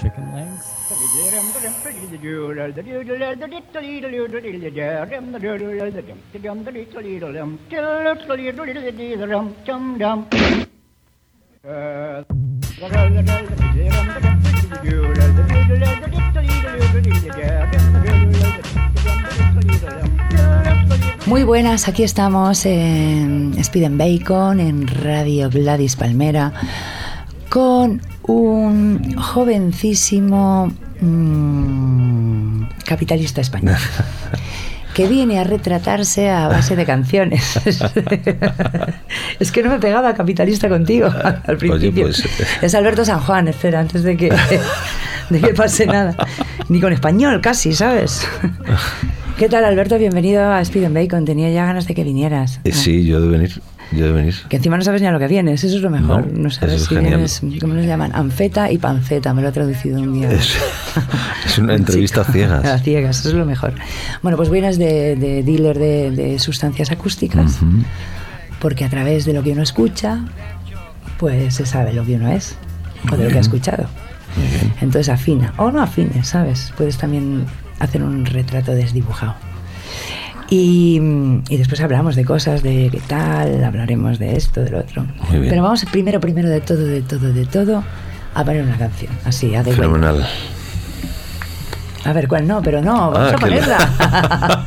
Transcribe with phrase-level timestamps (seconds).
[0.00, 0.64] chicken legs.
[21.26, 26.52] Muy buenas, aquí estamos en Speed Bacon, en Radio Gladys Palmera,
[27.50, 33.76] con un jovencísimo mm, capitalista español.
[34.94, 37.60] que viene a retratarse a base de canciones.
[39.40, 41.08] es que no me pegaba capitalista contigo
[41.46, 42.04] al principio.
[42.04, 42.24] pues,
[42.62, 44.32] Es Alberto San Juan, espera, antes de que,
[45.30, 46.16] de que pase nada.
[46.68, 48.26] Ni con español casi, ¿sabes?
[49.38, 49.98] ¿Qué tal, Alberto?
[49.98, 51.24] Bienvenido a Speed and Bacon.
[51.24, 52.60] Tenía ya ganas de que vinieras.
[52.64, 53.60] Eh, Sí, yo de venir.
[53.92, 54.34] Yo de venir.
[54.48, 56.26] Que encima no sabes ni a lo que vienes, eso es lo mejor.
[56.32, 57.14] No, No, sabes es si genial.
[57.14, 58.12] vienes, ¿cómo nos llaman?
[58.14, 60.30] Anfeta y panceta, me lo he traducido un día.
[60.30, 60.56] Es,
[61.46, 62.82] es una entrevista a A ciegas.
[62.82, 63.74] ciegas, eso es lo mejor.
[64.22, 67.82] Bueno, pues vienes de, de dealer de, de sustancias acústicas, Ujú.
[68.60, 70.20] porque a través de lo que uno escucha,
[71.18, 72.56] pues se sabe lo que uno es,
[73.12, 73.86] o de lo que ha escuchado.
[74.80, 76.72] Entonces afina, o no afines, ¿sabes?
[76.76, 77.44] Puedes también
[77.80, 79.34] hacer un retrato desdibujado.
[80.50, 81.00] Y,
[81.48, 85.04] y después hablamos de cosas, de qué tal, hablaremos de esto, del otro.
[85.28, 85.48] Muy bien.
[85.50, 87.84] Pero vamos primero, primero de todo, de todo, de todo,
[88.34, 89.12] a poner una canción.
[89.24, 89.72] Así, a de.
[89.72, 90.26] Fenomenal.
[92.04, 92.62] A ver, ¿cuál no?
[92.62, 94.64] Pero no, vamos Ah, a ponerla.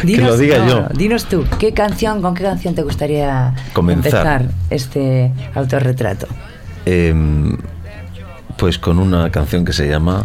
[0.06, 0.80] Que lo diga no, yo.
[0.82, 4.42] no, dinos tú, ¿qué canción, con qué canción te gustaría Comenzar.
[4.42, 6.26] empezar este autorretrato?
[6.86, 7.56] Em,
[8.56, 10.24] pues con una canción que se llama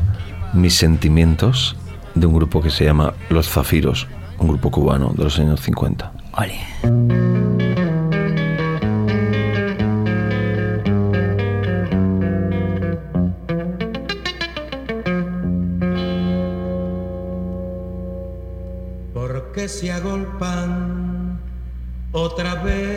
[0.53, 1.75] Mis sentimientos,
[2.15, 4.07] de un grupo que se llama Los Zafiros,
[4.39, 6.11] un grupo cubano de los años 50.
[6.37, 6.59] Ole.
[19.13, 21.39] porque se agolpan
[22.11, 22.92] otra vez.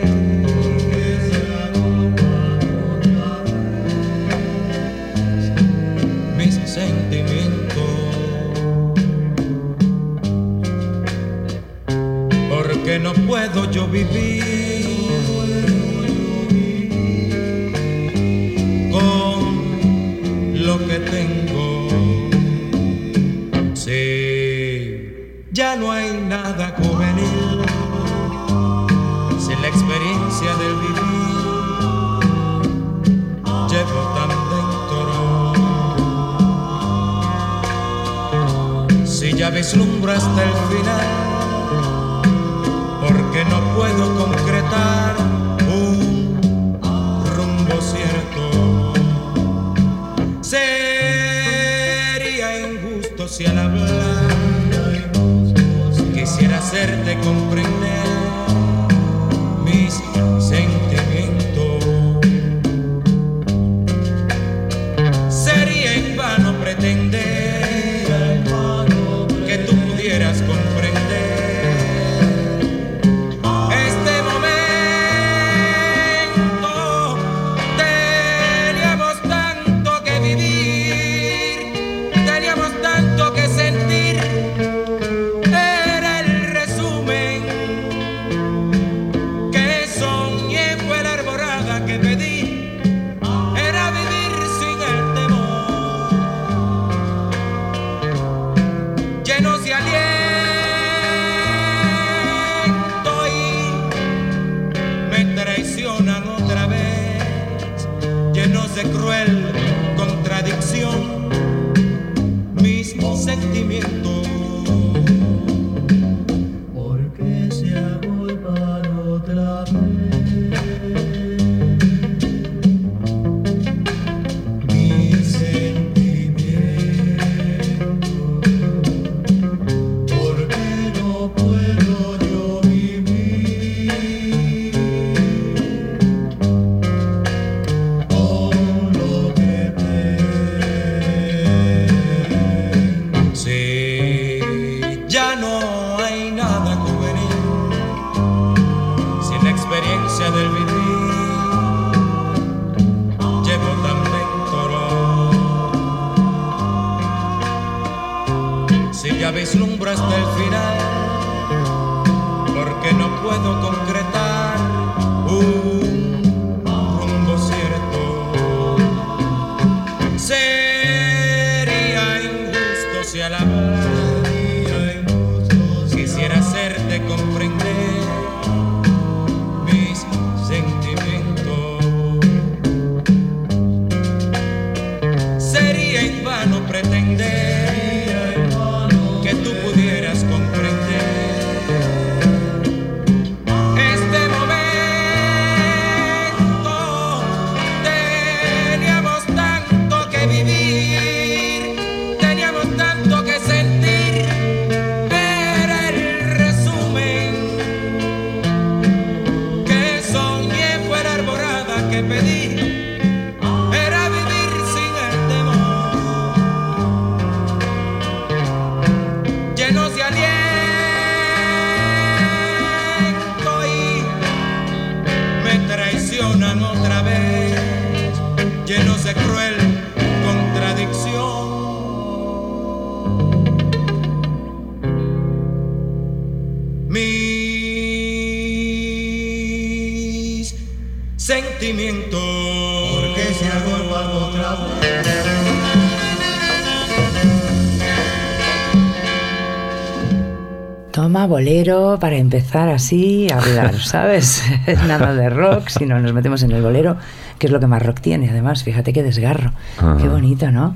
[251.47, 254.43] Bolero para empezar así a hablar, ¿sabes?
[254.87, 256.97] Nada de rock, sino nos metemos en el bolero,
[257.39, 258.63] que es lo que más rock tiene, además.
[258.63, 259.51] Fíjate qué desgarro.
[259.77, 259.97] Ajá.
[260.01, 260.75] Qué bonito, ¿no?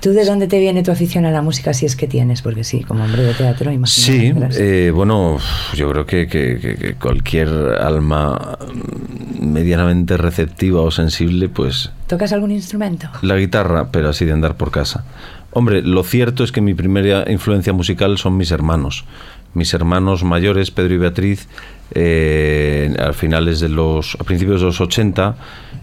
[0.00, 2.40] ¿Tú de dónde te viene tu afición a la música si es que tienes?
[2.40, 4.48] Porque sí, como hombre de teatro, imagino.
[4.50, 5.38] Sí, eh, bueno,
[5.74, 7.48] yo creo que, que- que- cualquier
[7.80, 8.56] alma
[9.40, 13.08] medianamente receptiva o sensible, pues ¿Tocas algún instrumento?
[13.22, 15.04] la guitarra, pero así de andar por casa.
[15.50, 19.04] Hombre, lo cierto es que mi primera influencia musical son mis hermanos.
[19.58, 21.48] Mis hermanos mayores, Pedro y Beatriz,
[21.92, 25.34] eh, a finales de los, a principios de los 80,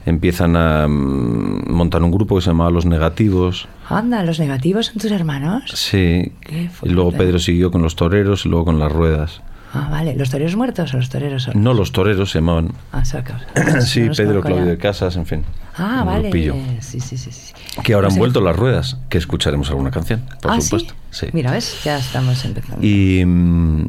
[0.06, 3.68] empiezan a mm, montar un grupo que se llamaba Los Negativos.
[3.90, 5.64] Anda, ¿los negativos son tus hermanos?
[5.74, 6.32] Sí.
[6.40, 7.12] Qué Y luego.
[7.12, 9.42] Pedro siguió con los toreros y luego con las ruedas.
[9.76, 10.16] Ah, vale.
[10.16, 11.62] ¿Los toreros muertos o los toreros solos?
[11.62, 12.72] No, los toreros se llamaban.
[12.94, 13.04] Ah,
[13.82, 14.42] sí, No Pedro.
[14.42, 15.44] Claudio de Casas, en fin.
[15.78, 16.32] Ah, vale.
[16.80, 17.32] Sí, sí, sí.
[17.32, 17.54] sí.
[17.84, 20.94] Que ahora O han vuelto las ruedas, que escucharemos alguna canción, por ah, supuesto.
[21.12, 21.28] ¿sí?
[21.34, 21.84] Mira, ¿ves?
[21.84, 22.86] Ya estamos empezando.
[22.86, 23.88] Y, mm,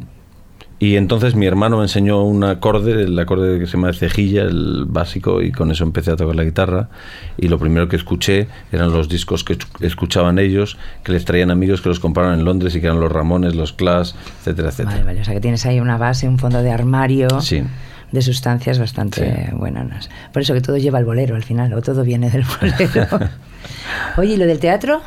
[0.79, 4.43] y entonces mi hermano me enseñó un acorde, el acorde que se llama de cejilla,
[4.43, 6.89] el básico, y con eso empecé a tocar la guitarra.
[7.37, 11.49] Y lo primero que escuché eran los discos que escu- escuchaban ellos, que les traían
[11.49, 14.91] amigos que los compraban en Londres y que eran los Ramones, los Clash, etcétera, etcétera.
[14.97, 15.21] Vale, vale.
[15.21, 17.63] O sea que tienes ahí una base, un fondo de armario Sí.
[18.11, 20.09] de sustancias bastante buenas.
[20.31, 23.29] Por eso que todo lleva al bolero al final, o todo viene del bolero.
[24.17, 25.01] Oye, ¿y lo del teatro?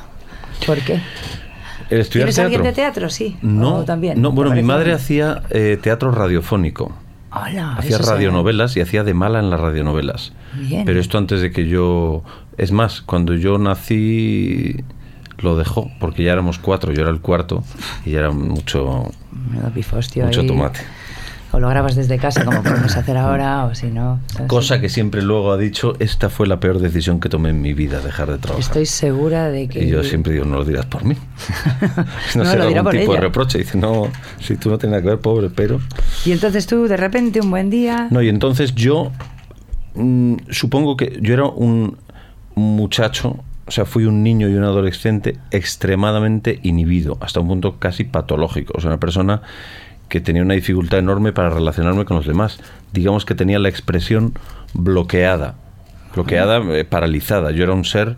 [0.66, 1.00] ¿Por qué?
[1.90, 2.44] ¿El estudiar ¿Tienes teatro?
[2.46, 3.10] alguien de teatro?
[3.10, 3.36] Sí.
[3.42, 4.20] No, ¿O también.
[4.22, 6.96] no bueno, ¿Te mi madre hacía eh, teatro radiofónico.
[7.32, 10.32] Hola, Hacía radionovelas y hacía de mala en las radionovelas.
[10.54, 10.84] Bien.
[10.84, 12.22] Pero esto antes de que yo...
[12.58, 14.76] Es más, cuando yo nací
[15.38, 17.64] lo dejó, porque ya éramos cuatro, yo era el cuarto
[18.04, 19.10] y ya era mucho,
[20.24, 20.80] mucho tomate.
[21.52, 24.20] O lo grabas desde casa, como podemos hacer ahora, o si no.
[24.26, 24.48] ¿sabes?
[24.48, 27.72] Cosa que siempre luego ha dicho, esta fue la peor decisión que tomé en mi
[27.72, 28.60] vida, dejar de trabajar.
[28.60, 29.84] Estoy segura de que.
[29.84, 31.16] Y yo siempre digo, no lo dirás por mí.
[32.36, 33.58] no, No, será algún por tipo de reproche.
[33.58, 34.08] Dice, no,
[34.38, 35.80] si tú no tienes nada que ver, pobre, pero...
[36.24, 38.08] Y entonces tú, de repente, un buen día.
[38.10, 39.10] No, y entonces yo
[39.94, 41.96] mm, supongo que yo era un
[42.54, 48.04] muchacho, o sea, fui un niño y un adolescente extremadamente inhibido, hasta un punto casi
[48.04, 48.74] patológico.
[48.76, 49.42] O sea, una persona
[50.10, 52.60] que tenía una dificultad enorme para relacionarme con los demás.
[52.92, 54.34] Digamos que tenía la expresión
[54.74, 55.54] bloqueada,
[56.14, 57.52] bloqueada, eh, paralizada.
[57.52, 58.16] Yo era un ser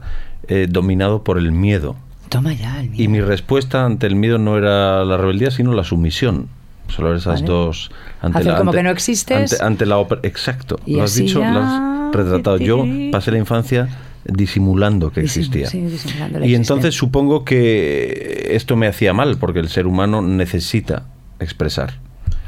[0.48, 1.94] eh, dominado por el miedo.
[2.28, 3.10] Toma ya, el Y mío.
[3.10, 6.48] mi respuesta ante el miedo no era la rebeldía, sino la sumisión.
[6.88, 7.46] Solo esas Vale.
[7.46, 7.90] dos.
[8.20, 9.52] Hacer como que no existes.
[9.52, 10.20] Ante, ante la ópera.
[10.24, 10.78] Exacto.
[10.84, 12.56] Y lo has dicho, ya- lo has retratado.
[12.58, 13.88] Yo pasé la infancia
[14.24, 15.66] disimulando que existía.
[15.68, 20.22] sí, disimulando la y entonces supongo que esto me hacía mal, porque el ser humano
[20.22, 21.04] necesita
[21.42, 21.94] expresar.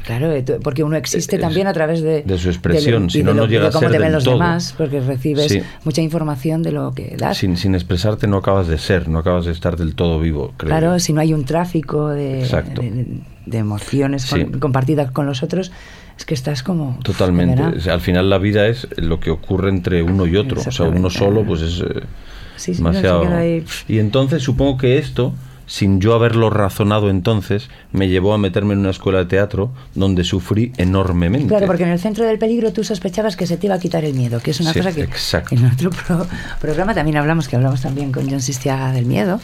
[0.05, 3.23] Claro, eh, porque uno existe Es- también a través de, de su expresión, si de
[3.23, 4.35] no, lo- no llega de a cómo ser te ven los todo.
[4.35, 5.61] demás, porque recibes Sí.
[5.83, 7.37] mucha información de lo que das.
[7.39, 10.69] Sin, sin expresarte no acabas de ser, no acabas de estar del todo vivo, creo.
[10.69, 13.07] Claro, si no hay un tráfico de, de,
[13.47, 14.59] de emociones con- Sí.
[14.59, 15.71] compartidas con los otros,
[16.15, 16.99] es que estás como...
[17.03, 17.63] Totalmente.
[17.63, 20.61] O sea, al final la vida es lo que ocurre entre uno y otro.
[20.61, 22.01] O sea, uno solo pues es eh,
[22.57, 23.21] Sí, no, demasiado...
[23.23, 23.65] queda ahí.
[23.87, 25.33] Y entonces supongo que esto,
[25.67, 30.23] sin yo haberlo razonado entonces, me llevó a meterme en una escuela de teatro donde
[30.23, 31.47] sufrí enormemente.
[31.47, 34.05] Claro, porque en el centro del peligro tú sospechabas que se te iba a quitar
[34.05, 35.55] el miedo, que es una Sí, cosa que exacto.
[35.55, 36.27] en otro pro-
[36.61, 39.39] programa también hablamos, que hablamos también con John Sistiaga del miedo,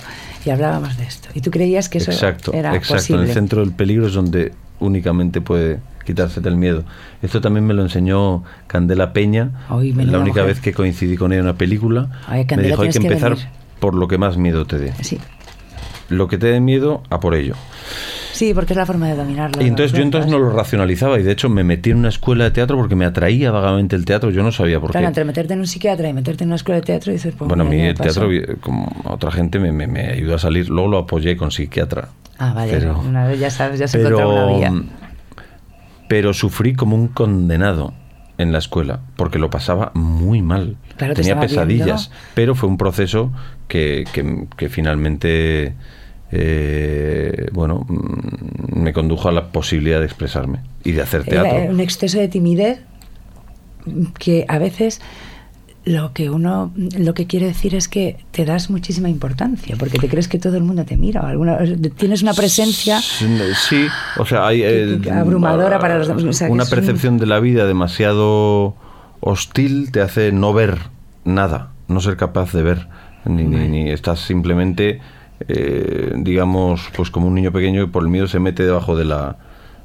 [0.45, 1.29] y hablábamos de esto.
[1.33, 2.95] Y tú creías que eso exacto, era exacto.
[2.95, 3.23] posible.
[3.23, 6.83] En el centro del peligro es donde únicamente puede quitarse del miedo.
[7.21, 10.45] Esto también me lo enseñó Candela Peña, Ay, la única mujer.
[10.45, 12.09] vez que coincidí con ella en una película.
[12.27, 13.47] Ay, me Candela, dijo, hay que que empezar venir".
[13.79, 14.93] por lo que más miedo te dé.
[15.01, 15.19] Sí.
[16.11, 17.55] Lo que te dé miedo, a por ello.
[18.33, 19.61] sí, porque es la forma de dominarlo.
[19.63, 22.43] Y entonces yo entonces no lo racionalizaba y de hecho me metí en una escuela
[22.45, 25.07] de teatro porque me atraía vagamente el teatro, yo no sabía por Claro, qué.
[25.09, 27.63] entre meterte en un psiquiatra y meterte en una escuela de teatro dices, pues Bueno,
[27.63, 28.27] a mí el teatro,
[28.61, 30.69] como a otra gente, me, me- me ayudó a salir.
[30.69, 32.09] Luego lo apoyé con psiquiatra.
[32.39, 34.73] Ah, vale, Pero- una vez ya sabes, ya se encontró una Pero, vía.
[36.07, 37.93] pero sufrí como un condenado
[38.37, 40.77] en la escuela porque lo pasaba muy mal.
[40.97, 42.25] Claro, te Tenía pesadillas, viendo.
[42.33, 43.31] pero fue un proceso
[43.67, 45.75] que, que- que finalmente,
[46.31, 51.71] eh, bueno, mm, me condujo a la posibilidad de expresarme y de hacer Era teatro.
[51.73, 52.79] un exceso de timidez
[54.19, 55.01] que a veces
[55.83, 60.07] lo que uno lo que quiere decir es que te das muchísima importancia porque te
[60.07, 61.57] crees que todo el mundo te mira o alguna,
[61.97, 66.33] tienes una presencia Sí, o sea, hay Que- que eh, abrumadora para los demás, o
[66.33, 68.75] sea, que una un- percepción de la vida demasiado
[69.21, 70.77] hostil te hace no ver
[71.25, 72.87] nada, no ser capaz de ver,
[73.25, 74.99] ni, ni, ni estás simplemente,
[75.47, 79.05] eh, digamos, pues como un niño pequeño que por el miedo se mete debajo de
[79.05, 79.37] la,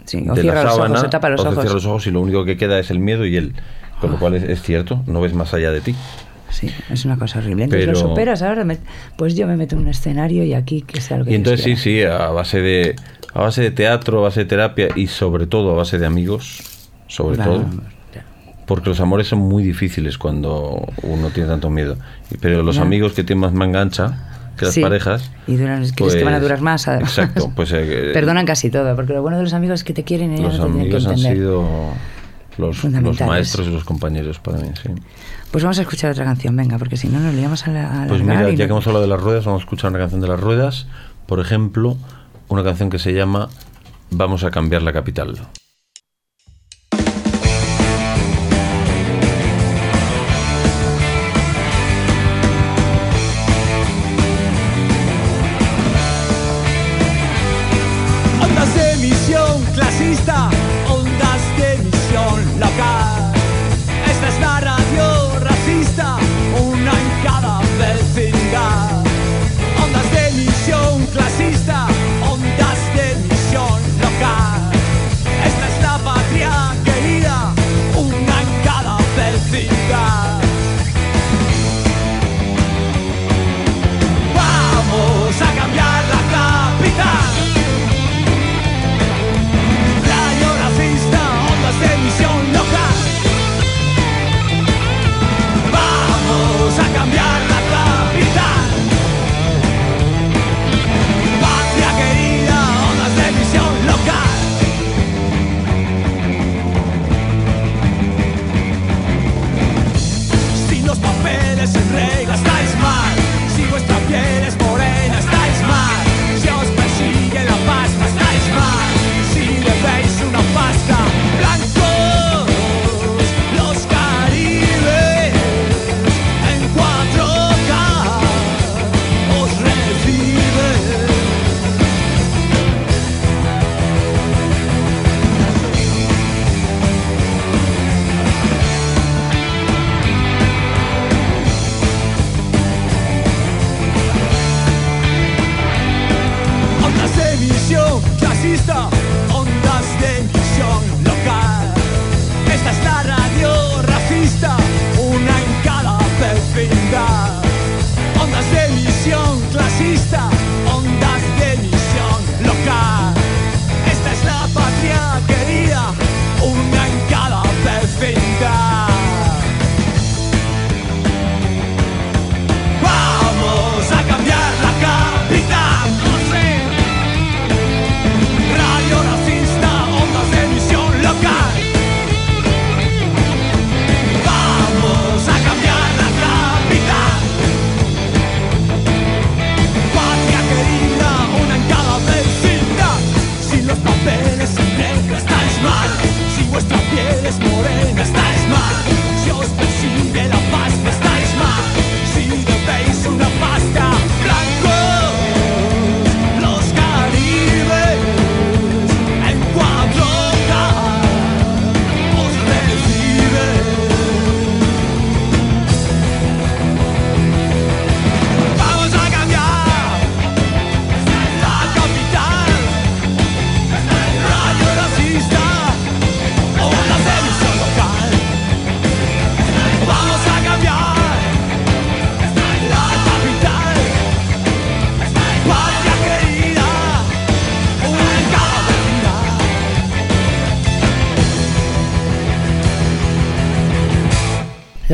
[0.05, 1.61] Sí, de cierra la los ojos, sábana, se tapa los o se ojos.
[1.63, 3.55] cierra los ojos y lo único que queda es el miedo y él,
[4.01, 5.95] con lo cual es, es cierto, no ves más allá de ti.
[6.51, 8.79] sí es una cosa horrible entonces Pero- lo superas ahora me-
[9.17, 11.63] pues yo me meto en un escenario y aquí que sea lo que Y entonces
[11.65, 12.95] sí, sí, a base de
[13.35, 16.63] a base de teatro, a base de terapia y sobre todo a base de amigos,
[17.09, 17.67] sobre Claro, todo,
[18.67, 21.97] porque los amores son muy difíciles cuando uno tiene tanto miedo.
[22.41, 24.26] Pero los amigos que tienen más manga ancha
[24.57, 27.11] que las Sí, parejas, y duran, crees que van a pues, durar más además.
[27.11, 30.03] Exacto, pues eh, perdonan casi todo porque lo bueno de los amigos es que te
[30.05, 31.93] quieren y los no te tienen que amigos han sido
[32.59, 34.89] los, maestros y los compañeros para mí, sí.
[35.51, 38.07] pues vamos a escuchar otra canción venga porque si no nos liamos a la a
[38.07, 40.21] Pues mira, ya no- que hemos hablado de las ruedas, vamos a escuchar una canción
[40.21, 40.87] de las ruedas.
[41.27, 41.97] Por ejemplo,
[42.49, 43.49] una canción que se llama
[44.11, 45.37] Vamos a cambiar la capital.
[79.69, 80.06] vida.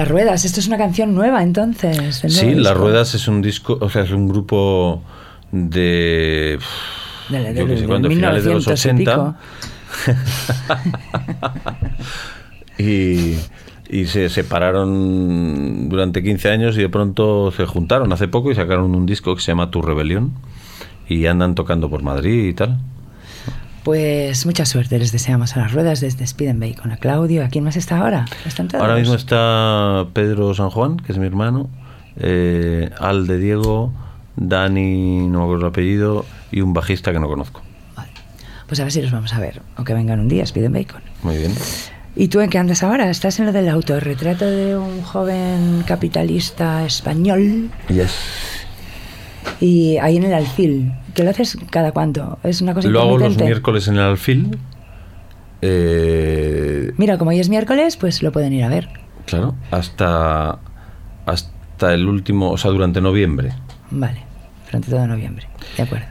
[0.02, 2.76] Las ruedas esto es una canción nueva entonces Sí, Las.
[2.76, 5.00] Ruedas es un disco, o sea, es un grupo
[5.52, 6.58] de.
[7.30, 9.14] Yo qué sé del cuándo, finales de los 1900 y 80.
[9.14, 9.36] pico.
[12.82, 13.36] y,
[13.88, 18.96] y se separaron durante 15 años y de pronto se juntaron hace poco y sacaron
[18.96, 20.32] un disco que se llama Tu Rebelión
[21.08, 22.80] y andan tocando por Madrid y tal.
[23.84, 27.44] Pues mucha suerte les deseamos a las ruedas desde Speed and Bacon, a Claudio.
[27.44, 28.26] ¿A quién más está ahora?
[28.46, 28.80] ¿Están todos?
[28.80, 31.68] Ahora mismo está Pedro San Juan, que es mi hermano,
[32.16, 33.92] eh, Al de Diego,
[34.36, 37.60] Dani, no me acuerdo el apellido, y un bajista que no conozco.
[37.96, 38.10] Vale.
[38.68, 39.62] Pues a ver si los vamos a ver.
[39.76, 41.02] O que vengan un día, Speed and Bacon.
[41.24, 41.52] Muy bien.
[42.14, 43.10] ¿Y tú en qué andas ahora?
[43.10, 47.70] ¿Estás en lo del autorretrato de un joven capitalista español?
[47.88, 48.14] Yes.
[49.62, 50.92] Y ahí en el alfil.
[51.14, 52.38] ¿Que lo haces cada cuánto?
[52.42, 54.58] ¿Es una cosa Lo hago los miércoles en el alfil.
[55.60, 58.88] Eh, Mira, como hoy es miércoles, pues lo pueden ir a ver.
[59.26, 60.58] claro, hasta,
[61.26, 63.52] hasta el último, o sea, durante noviembre.
[63.90, 64.22] Vale,
[64.66, 65.46] durante todo noviembre.
[65.76, 66.06] De acuerdo.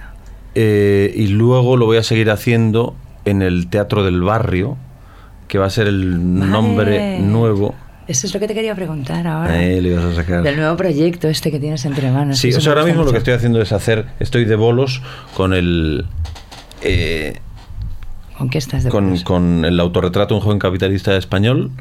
[0.56, 4.78] Eh, y luego lo voy a seguir haciendo en el Teatro del Barrio,
[5.48, 6.52] que va a ser el Vale.
[6.52, 7.76] nombre nuevo.
[8.12, 9.58] Eso es lo que te quería preguntar ahora.
[9.58, 10.44] Le ibas a sacar.
[10.44, 12.38] Del nuevo proyecto este que tienes entre manos.
[12.40, 15.02] Sí, o sea, ahora mismo lo que estoy haciendo es hacer, estoy de bolos
[15.34, 16.06] con el...
[16.82, 17.40] eh,
[18.38, 19.24] ¿Con qué estás de con, bolos?
[19.24, 21.72] con el autorretrato de un joven capitalista español,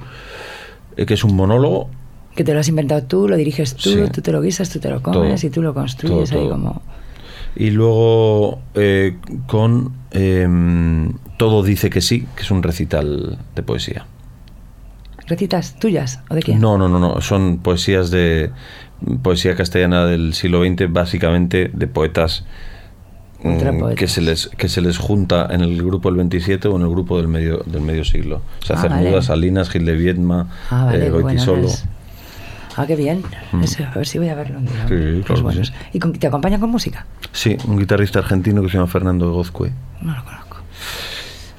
[0.96, 1.90] eh, que es un monólogo.
[2.36, 3.98] Que te lo has inventado tú, lo diriges tú, Sí.
[4.12, 5.48] tú te lo guisas, tú te lo comes Todo.
[5.48, 6.54] y tú lo construyes Todo, ahí todo.
[6.56, 6.82] como...
[7.56, 9.16] Y luego eh,
[9.48, 14.06] con em, Todo dice que sí, que es un recital de poesía.
[15.30, 16.60] ¿Recitas tuyas o de quién?
[16.60, 17.20] No, no, no, no.
[17.22, 18.50] Son poesías de
[19.22, 22.44] poesía castellana del siglo XX, básicamente de poetas
[23.42, 26.82] mm, que se les que se les junta en el grupo del 27 o en
[26.82, 28.42] el grupo del medio del medio siglo.
[28.62, 29.22] O sea, Ah, Cernuda, vale.
[29.22, 31.62] Salinas, Gil de Viedma, Ah, vale, eh, Goitisolo.
[31.62, 31.86] buenas.
[32.76, 33.22] Ah, qué bien.
[33.52, 33.62] Mm.
[33.62, 34.86] Eso, a ver si voy a verlo un día.
[34.88, 35.68] Sí, Los claro buenos.
[35.68, 35.72] sí.
[35.92, 37.06] ¿Y con- te acompañan con música?
[37.32, 39.70] Sí, un guitarrista argentino que se llama Fernando Gozcue.
[40.02, 40.56] No lo conozco.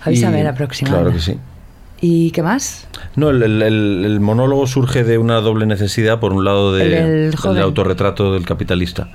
[0.03, 0.89] Avísame Y- la próxima.
[0.89, 1.37] Claro que sí.
[2.01, 2.87] ¿Y qué más?
[3.15, 6.19] No, el, el- monólogo surge de una doble necesidad.
[6.19, 9.09] Por un lado, de, El autorretrato del capitalista.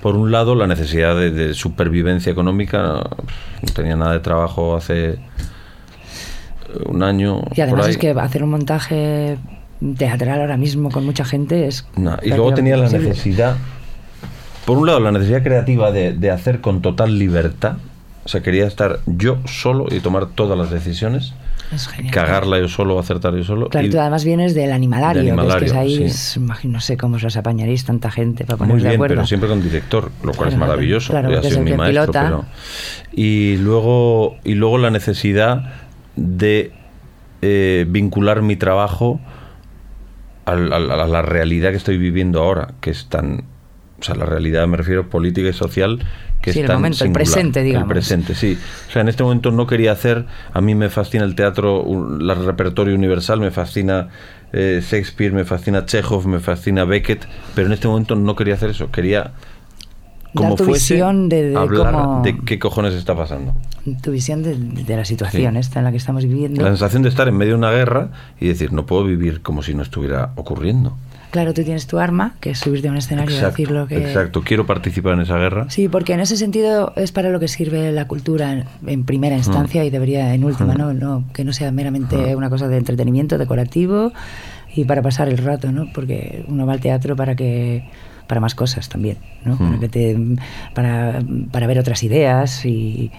[0.00, 2.78] Por un lado, la necesidad de, de supervivencia económica.
[3.62, 5.18] No tenía nada de trabajo hace
[6.86, 7.42] un año.
[7.54, 7.90] Y además por ahí.
[7.92, 9.36] es que hacer un montaje
[9.96, 11.86] teatral ahora mismo con mucha gente es...
[11.96, 13.56] No, y luego tenía la necesidad.
[14.66, 17.76] Por un lado, la necesidad creativa de, de hacer con total libertad.
[18.30, 21.34] O sea, quería estar yo solo y tomar todas las decisiones.
[21.74, 22.14] Es genial.
[22.14, 23.68] Cagarla yo solo, acertar yo solo.
[23.70, 26.02] Claro, y- tú además vienes del animalario, que es que ahí, sí.
[26.04, 28.98] es- imagino, no sé cómo os los apañaréis tanta gente para Muy ponerse de bien,
[28.98, 29.14] acuerdo.
[29.16, 31.12] pero siempre con director, lo cual es maravilloso.
[31.12, 32.22] claro, ha sido mi maestro, pilota.
[32.22, 32.44] pero-
[33.12, 35.72] Y luego, y luego la necesidad
[36.14, 36.72] de
[37.42, 39.20] eh, vincular mi trabajo
[40.44, 43.42] a la realidad que estoy viviendo ahora, que es tan.
[44.00, 45.98] O sea, la realidad me refiero política y social,
[46.40, 47.86] que Sí, el momento, el presente, digamos.
[47.88, 48.58] El presente, sí.
[48.88, 50.24] O sea, en este momento no quería hacer.
[50.54, 54.08] A mí me fascina el teatro, el repertorio universal, me fascina
[54.52, 58.70] eh, Shakespeare, me fascina Chekhov, me fascina Beckett, pero en este momento no quería hacer
[58.70, 58.90] eso.
[58.90, 59.32] Quería
[60.34, 63.54] como tu fuese visión de- de hablar cómo- de qué cojones está pasando.
[64.02, 65.58] Tu visión de, de la situación Sí.
[65.60, 66.62] esta en la que estamos viviendo.
[66.62, 68.10] La sensación de estar en medio de una guerra
[68.40, 70.96] y decir, no puedo vivir como si no estuviera ocurriendo.
[71.30, 73.96] Claro, tú tienes tu arma, que es subirte a un escenario y decir lo que...
[73.98, 74.42] exacto.
[74.42, 75.66] Quiero participar en esa guerra.
[75.70, 79.36] Sí, porque en ese sentido es para lo que sirve la cultura en, en primera
[79.36, 79.38] Mm.
[79.38, 80.92] instancia y debería en última, ¿no?
[80.92, 84.12] no Que no sea meramente una cosa de entretenimiento decorativo
[84.74, 85.86] y para pasar el rato, ¿no?
[85.92, 87.84] Porque uno va al teatro para que
[88.26, 89.56] para más cosas también, ¿no?
[89.58, 90.16] Para, que te,
[90.74, 93.10] para, para ver otras ideas y,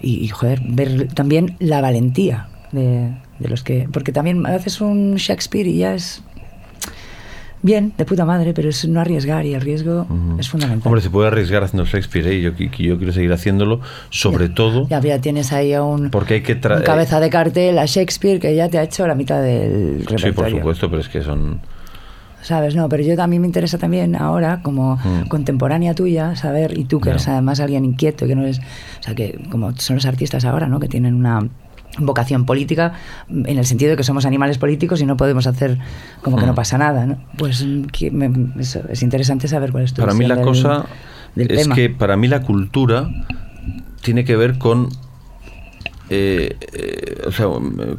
[0.00, 3.86] y, y, joder, ver también la valentía de, de los que...
[3.92, 6.22] Porque también haces un Shakespeare y ya es
[7.62, 10.06] bien, de puta madre, pero es no arriesgar y el riesgo
[10.38, 10.86] es fundamental.
[10.86, 12.40] Hombre, se puede arriesgar haciendo Shakespeare ¿eh?
[12.40, 16.42] yo, yo quiero seguir haciéndolo, sobre todo Ya, ya tienes ahí a un, porque hay
[16.42, 16.84] que un traer...
[16.84, 20.18] cabeza de cartel a Shakespeare que ya te ha hecho la mitad del repertorio.
[20.18, 21.60] Sí, por supuesto, pero es que son...
[22.42, 22.74] ¿Sabes?
[22.74, 25.28] No, pero yo también me interesa también ahora, como Mm.
[25.28, 29.14] contemporánea tuya, saber, y tú que eres además alguien inquieto, que no es, o sea,
[29.14, 30.80] que como son los artistas ahora, ¿no?
[30.80, 31.46] Que tienen una
[31.98, 32.92] vocación política
[33.28, 35.78] en el sentido de que somos animales políticos y no podemos hacer
[36.22, 36.56] como que no Mm.
[36.56, 37.18] pasa nada, ¿no?
[37.36, 40.86] Pues que me- eso, es interesante saber cuál es tu Para mí la del- cosa
[41.34, 41.74] del es tema.
[41.74, 43.08] que para mí la cultura
[44.02, 44.88] tiene que ver con...
[46.10, 47.96] eh, eh, o sea, eh,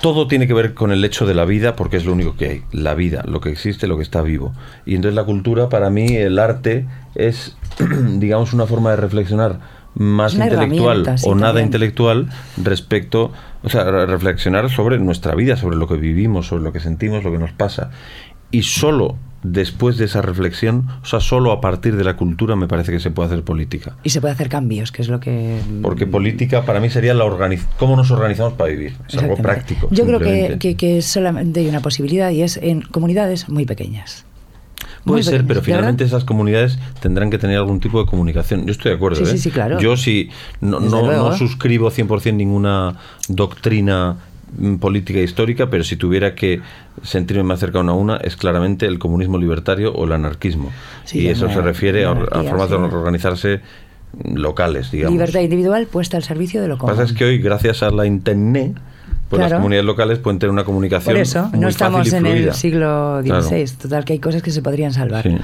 [0.00, 2.46] todo tiene que ver con el hecho de la vida porque es lo único que
[2.48, 4.52] hay, la vida, lo que existe, lo que está vivo.
[4.86, 7.56] Y entonces la cultura, para mí, el arte es,
[8.18, 9.58] digamos, una forma de reflexionar
[9.98, 11.66] más una intelectual sí, o nada también.
[11.66, 13.32] intelectual respecto,
[13.62, 17.24] o sea, re- reflexionar sobre nuestra vida, sobre lo que vivimos, sobre lo que sentimos,
[17.24, 17.90] lo que nos pasa.
[18.50, 22.66] Y solo después de esa reflexión, o sea, solo a partir de la cultura me
[22.66, 23.96] parece que se puede hacer política.
[24.02, 25.60] Y se puede hacer cambios, que es lo que...
[25.82, 28.96] Porque política para mí sería la organiz cómo nos organizamos para vivir.
[29.08, 29.88] Es algo práctico.
[29.90, 34.24] Yo creo que, que, que solamente hay una posibilidad y es en comunidades muy pequeñas.
[35.08, 36.18] Puede ser, pero ¿de finalmente verdad?
[36.18, 38.66] esas comunidades tendrán que tener algún tipo de comunicación.
[38.66, 39.24] Yo estoy de acuerdo.
[39.24, 39.38] Sí, ¿eh?
[39.38, 39.80] sí, claro.
[39.80, 41.30] Yo sí, no, no, luego.
[41.30, 42.96] no suscribo 100% ninguna
[43.28, 44.16] doctrina
[44.56, 46.60] mm, política histórica, pero si tuviera que
[47.02, 50.70] sentirme más cercano a una, es claramente el comunismo libertario o el anarquismo.
[51.04, 53.60] Sí, y eso se refiere a, formas de organizarse
[54.12, 55.12] mm, locales, digamos.
[55.12, 56.96] Libertad individual puesta al servicio de lo Lo que común.
[56.96, 58.76] pasa es que hoy, gracias a la Internet,
[59.28, 62.16] pues las comunidades locales pueden tener una comunicación Por eso, muy no estamos fácil y
[62.16, 63.42] en el siglo Claro.
[63.42, 63.66] XVI.
[63.76, 65.24] Total, que hay cosas que se podrían salvar.
[65.24, 65.36] Sí.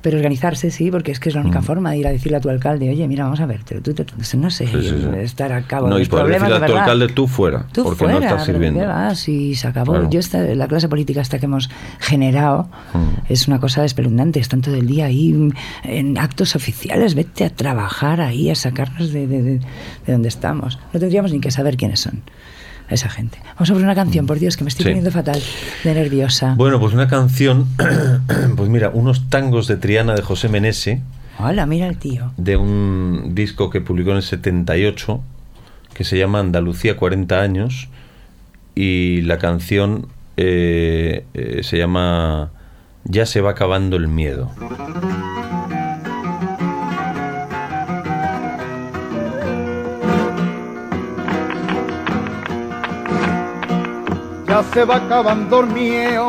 [0.00, 1.64] Pero organizarse sí, porque es que es la única Mm.
[1.64, 3.92] forma de ir a decirle a tu alcalde, oye, mira, vamos a ver, pero tú,
[3.94, 6.58] te- no sé, Sí, sí, estar a cabo No, de y los poder problemas decirle
[6.60, 6.82] de a tu verdad.
[6.92, 8.80] alcalde, tú fuera, Tú porque fuera, no estás sirviendo.
[9.26, 9.94] Y se acabó.
[9.94, 10.08] Claro.
[10.08, 12.98] Yo esta, la clase política esta que hemos generado Mm.
[13.32, 14.38] es una cosa espeluznante.
[14.38, 15.50] Están todo el día ahí
[15.82, 17.16] en actos oficiales.
[17.16, 19.60] Vete a trabajar ahí, a sacarnos de, de, de-
[20.06, 20.78] de donde estamos.
[20.92, 22.22] No tendríamos ni que saber quiénes son
[22.90, 23.38] esa gente.
[23.54, 24.88] Vamos a poner una canción, por Dios, que me estoy Sí.
[24.90, 25.40] poniendo fatal,
[25.84, 26.54] de nerviosa.
[26.56, 27.66] Bueno, pues una canción,
[28.56, 31.00] pues mira, unos tangos de Triana de José Menese,
[31.38, 32.32] Hola, mira el tío.
[32.36, 35.20] de un disco que publicó en el 78,
[35.94, 37.88] que se llama Andalucía 40 años,
[38.74, 42.50] y la canción eh, eh, se llama
[43.04, 44.50] Ya se va acabando el miedo.
[54.58, 56.28] Ya se va acabando el miedo,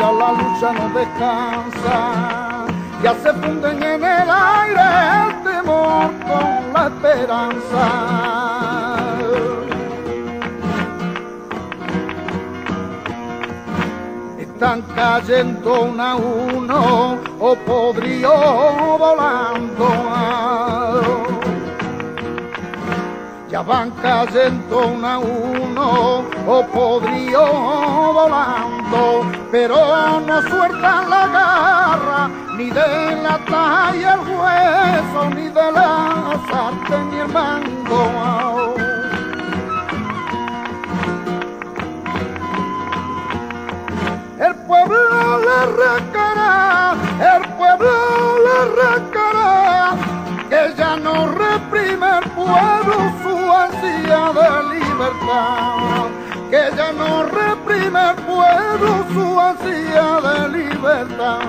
[0.00, 2.64] ya la lucha no descansa,
[3.02, 4.80] ya se funden en el aire
[5.26, 7.84] el temor con la esperanza.
[14.38, 18.32] Están cayendo uno a uno o podrido
[18.98, 21.25] volando.
[23.48, 27.46] Ya van cayendo uno a uno o podrido
[28.12, 36.40] volando, pero no sueltan la garra ni de la talla el hueso, ni de la
[36.48, 38.74] sartén ni el mango.
[44.38, 46.94] El pueblo le arrancará,
[47.36, 47.94] el pueblo
[48.44, 49.94] le arrancará,
[50.50, 53.35] que ya no reprime el pueblo su
[53.66, 56.08] ansia de libertad,
[56.50, 61.40] que ya no reprime el pueblo su ansia de libertad.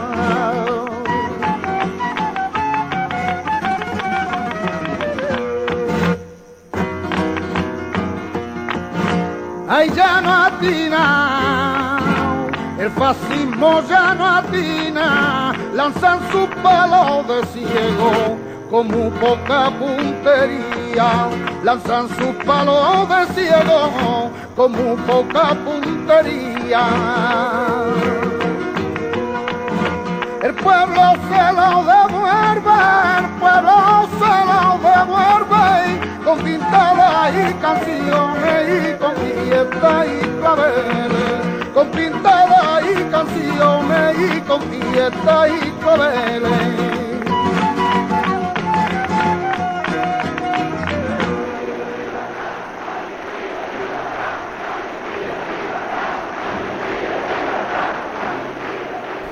[9.69, 11.03] Ay, ya no atina,
[12.79, 21.29] el fascismo ya no atina, lanzan su palo de ciego con muy poca puntería,
[21.63, 26.87] lanzan su palo de ciego con muy poca puntería.
[30.41, 32.79] El pueblo se lo devuelve,
[33.19, 35.67] el pueblo se lo devuelve
[36.23, 44.61] con pintadas y canciones y con fiestas y claveles, con pintadas y canciones y con
[44.61, 47.06] fiestas y claveles.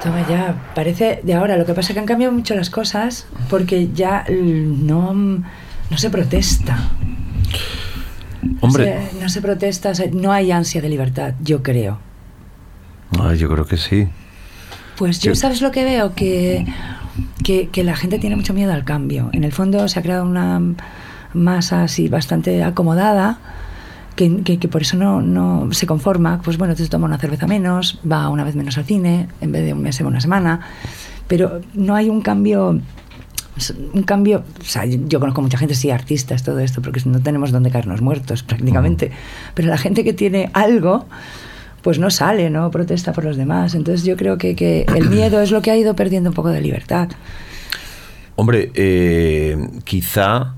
[0.05, 1.57] Toma ya, parece de ahora.
[1.57, 5.97] Lo que pasa es que han cambiado mucho las cosas porque ya mm, no, no
[5.97, 6.77] se protesta.
[8.61, 11.97] Hombre, O sea, no se protesta, o sea, no hay ansia de libertad, yo creo.
[13.19, 14.07] ay, yo creo que sí.
[14.95, 15.41] Pues yo, Sí.
[15.41, 16.13] ¿sabes lo que veo?
[16.13, 16.65] Que,
[17.43, 19.31] que, que la gente tiene mucho miedo al cambio.
[19.33, 20.61] En el fondo se ha creado una
[21.33, 23.39] masa así bastante acomodada.
[24.15, 27.47] Que, que- que por eso no, no se conforma, pues bueno, entonces toma una cerveza
[27.47, 30.62] menos, va una vez menos al cine, en vez de un mes, una semana,
[31.28, 32.80] pero no hay un cambio
[33.93, 37.51] un cambio, o sea, yo conozco mucha gente, sí, artistas, todo esto, porque no tenemos
[37.54, 39.12] donde caernos muertos prácticamente,
[39.54, 41.06] pero la gente que tiene algo,
[41.82, 43.73] pues no sale, no protesta por los demás.
[43.73, 46.49] Entonces yo creo que, que el miedo es lo que ha ido perdiendo un poco
[46.49, 47.08] de libertad.
[48.36, 50.54] Hombre, eh, quizá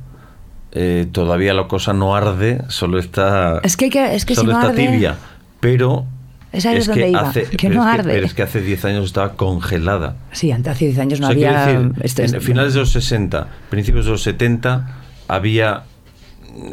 [0.79, 4.41] eh, todavía la cosa no arde, solo está, Es que, hay que- es que si
[4.41, 5.15] solo no está arde- tibia.
[5.59, 6.05] Pero
[6.51, 8.13] Es es donde que iba, hace, que no es que- arde.
[8.13, 10.15] pero es que hace 10 años estaba congelada.
[10.31, 11.65] Sí, antes hace 10 años no O sea, había...
[11.65, 15.83] decir, esto- en finales de los 60, principios de los 70, había,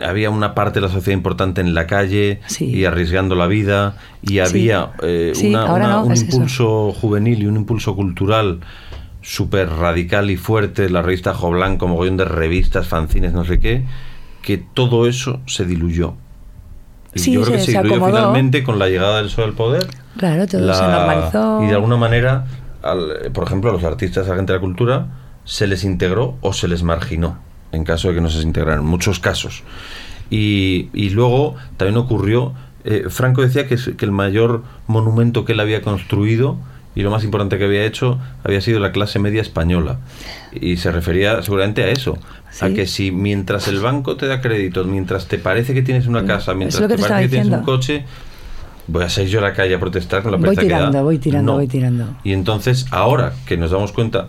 [0.06, 2.66] había una parte de la sociedad importante en la calle Sí.
[2.66, 6.36] y arriesgando la vida, y había eh, Sí, una- no, un es eso.
[6.36, 8.60] impulso juvenil y un impulso cultural
[9.26, 13.84] súper radical y fuerte, la revista Jo Blanco, mogollón de revistas, fanzines, no sé qué,
[14.42, 16.14] que todo eso se diluyó.
[17.14, 19.44] Y Sí, yo creo que se- se se diluyó finalmente con la llegada del PSOE
[19.44, 19.87] al poder
[20.18, 21.62] Claro, todo se normalizó.
[21.64, 22.44] Y de alguna manera
[22.82, 25.06] al- por ejemplo, a los artistas, a la gente de la cultura,
[25.44, 27.38] se les integró o se les marginó,
[27.72, 29.62] en caso de que no se integraran, en muchos casos.
[30.28, 32.52] Y, y luego también ocurrió,
[32.84, 36.58] eh, Franco decía que, que el mayor monumento que él había construido
[36.94, 39.98] y lo más importante que había hecho había sido la clase media española.
[40.52, 42.18] Y se refería seguramente a eso,
[42.61, 46.24] a que si mientras el banco te da crédito, mientras te parece que tienes una
[46.24, 48.04] casa, mientras te parece que tienes un coche,
[48.87, 50.76] voy a salir yo a la calle a protestar con la Voy pereza que da.
[50.78, 51.59] tirando, voy tirando, No.
[51.59, 52.16] voy tirando.
[52.22, 54.28] Y entonces, ahora que nos damos cuenta,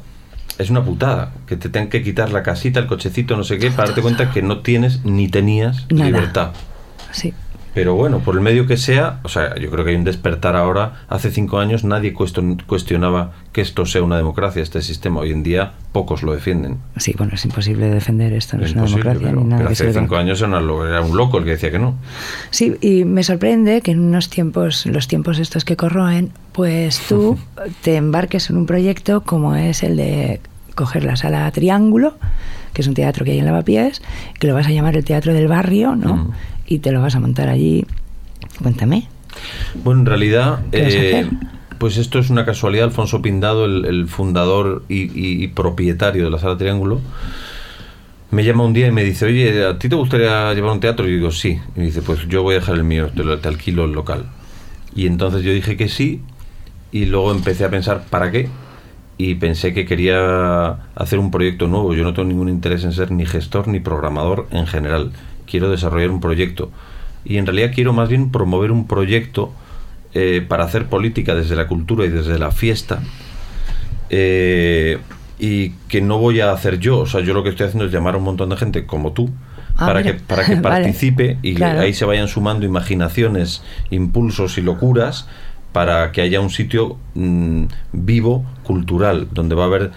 [0.57, 3.69] es una putada que te tengan que quitar la casita, el cochecito, no sé qué,
[3.71, 6.05] para darte cuenta que no tienes ni tenías Nada.
[6.09, 6.51] libertad.
[7.11, 7.33] Sí.
[7.75, 10.55] Pero bueno, por el medio que sea, o sea, yo creo que hay un despertar
[10.55, 11.03] ahora.
[11.09, 15.19] Hace cinco años nadie cuestion- cuestionaba que esto sea una democracia, este sistema.
[15.19, 16.77] Hoy en día pocos lo defienden.
[16.97, 19.69] Sí, bueno, es imposible defender esto, no es, Es una democracia pero, ni nada pero
[19.71, 21.95] hace cinco años era un loco el que decía que no.
[22.49, 27.37] Sí, y me sorprende que en unos tiempos, los tiempos estos que corroen, pues tú
[27.83, 30.39] te embarques en un proyecto como es el de
[30.75, 32.15] coger la sala Triángulo,
[32.73, 34.01] que es un teatro que hay en Lavapiés,
[34.39, 36.15] que lo vas a llamar el Teatro del Barrio, ¿no?
[36.15, 36.31] Mm.
[36.67, 37.85] Y te lo vas a montar allí.
[38.61, 39.07] Cuéntame.
[39.83, 41.29] Bueno, en realidad, ¿Qué vas a eh,
[41.77, 42.85] pues esto es una casualidad.
[42.85, 47.01] Alfonso Pindado, el, el fundador y, y- y propietario de la Sala Triángulo,
[48.31, 51.07] me llama un día y me dice, oye, ¿a ti te gustaría llevar un teatro?
[51.07, 51.59] Y yo digo, sí.
[51.75, 53.91] Y me dice, pues yo voy a dejar el mío, te, lo- te alquilo el
[53.91, 54.25] local.
[54.95, 56.21] Y entonces yo dije que sí
[56.91, 58.49] y luego empecé a pensar, ¿para qué?
[59.17, 61.93] Y pensé que quería hacer un proyecto nuevo.
[61.93, 65.11] Yo no tengo ningún interés en ser ni gestor ni programador en general.
[65.45, 66.71] Quiero desarrollar un proyecto.
[67.23, 69.51] Y en realidad quiero más bien promover un proyecto
[70.13, 73.01] eh, para hacer política desde la cultura y desde la fiesta.
[74.09, 74.99] eh,
[75.37, 76.99] y que no voy a hacer yo.
[76.99, 79.11] O sea, yo lo que estoy haciendo es llamar a un montón de gente como
[79.11, 79.29] tú.
[79.75, 80.13] Ah, para, mira.
[80.13, 80.61] que, para que Vale.
[80.85, 81.81] participe y Claro.
[81.81, 85.27] ahí se vayan sumando imaginaciones, impulsos y locuras
[85.73, 89.91] para que haya un sitio mm, vivo, cultural, donde va a haber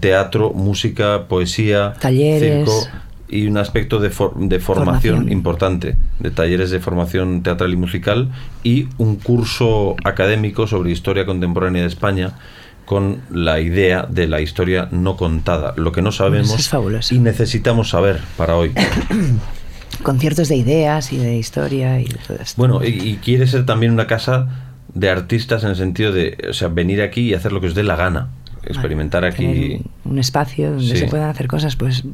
[0.00, 2.68] teatro, música, poesía, Talleres.
[2.68, 2.88] circo
[3.28, 5.32] y un aspecto de, for- de formación, Formación.
[5.32, 8.30] importante, de talleres de formación teatral y musical
[8.64, 12.32] y un curso académico sobre historia contemporánea de España
[12.86, 17.90] con la idea de la historia no contada, lo que no sabemos es y necesitamos
[17.90, 18.72] saber para hoy.
[20.02, 22.54] Conciertos de ideas y de historia y de todo esto.
[22.56, 24.46] Bueno, y, y quiere ser también una casa
[24.94, 27.74] de artistas en el sentido de, o sea, venir aquí y hacer lo que os
[27.74, 28.28] dé la gana,
[28.64, 29.80] experimentar aquí.
[30.04, 30.96] un, un espacio donde Sí.
[30.98, 32.04] se puedan hacer cosas, pues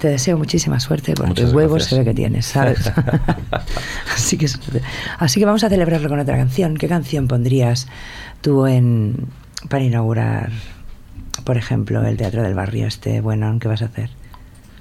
[0.00, 1.88] te deseo muchísima suerte porque huevos gracias.
[1.90, 2.92] se ve que tienes, ¿sabes?
[4.14, 4.46] así, que,
[5.18, 6.76] así que vamos a celebrarlo con otra canción.
[6.76, 7.86] ¿Qué canción pondrías
[8.40, 9.26] tú en
[9.68, 10.50] para inaugurar,
[11.44, 14.10] por ejemplo, el Teatro del Barrio este bueno que vas a hacer?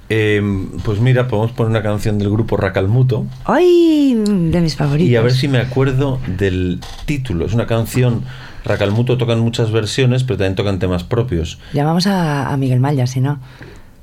[0.09, 0.39] Eh,
[0.83, 4.13] pues mira, podemos poner una canción del grupo Racalmuto ¡Ay!
[4.51, 5.09] De mis favoritos.
[5.09, 7.45] y a ver si me acuerdo del título.
[7.47, 8.23] Es una canción,
[8.63, 11.57] Racalmuto tocan muchas versiones, pero también tocan temas propios.
[11.73, 13.39] Llamamos a, a Miguel Maya, si no.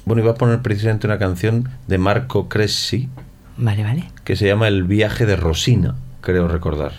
[0.05, 3.09] Bueno, iba a poner precisamente una canción de Marco Cresci
[3.57, 4.05] Vale, vale.
[4.25, 6.93] que se llama El viaje de Rosina, creo recordar.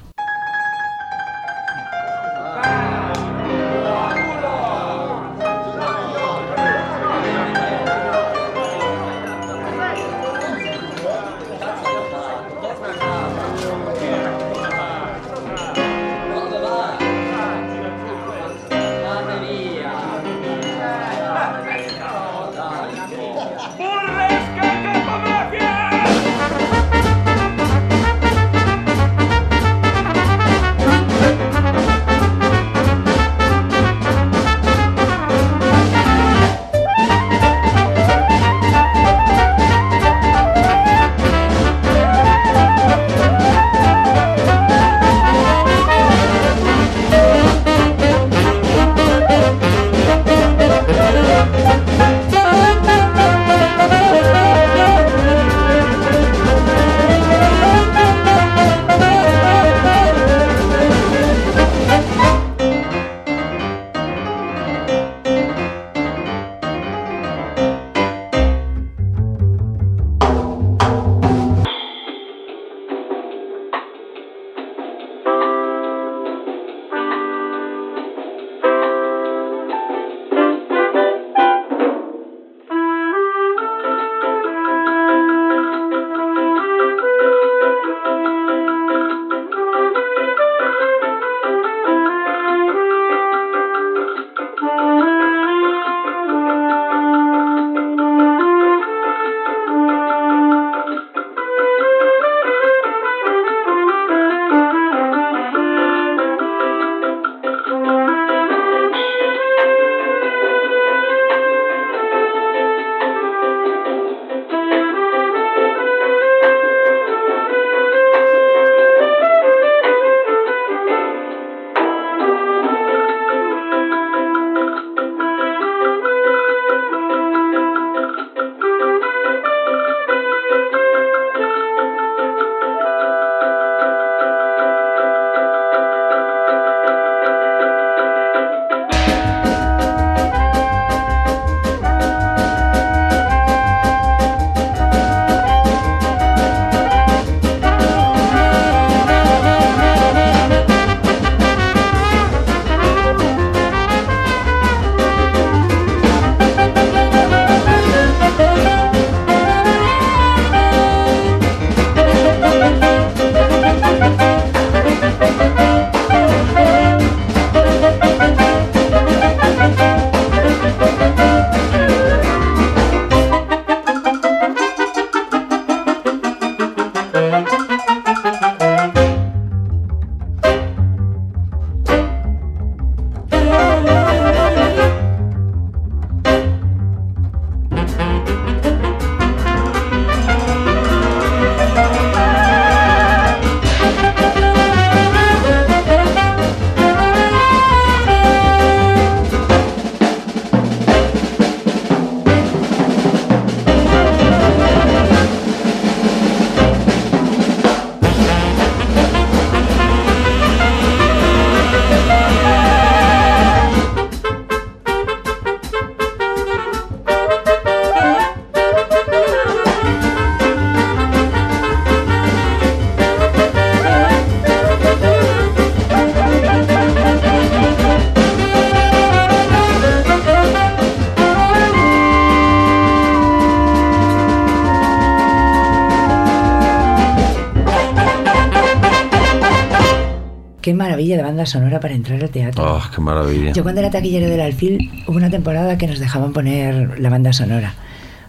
[241.44, 242.64] Banda sonora para entrar al teatro.
[242.64, 243.52] ¡Oh, qué maravilla!
[243.52, 247.34] Yo cuando era taquillero del Alfil hubo una temporada que nos dejaban poner la banda
[247.34, 247.74] sonora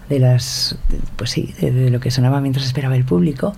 [0.09, 0.77] de las,
[1.17, 3.55] pues sí, de, de lo que sonaba mientras esperaba el público.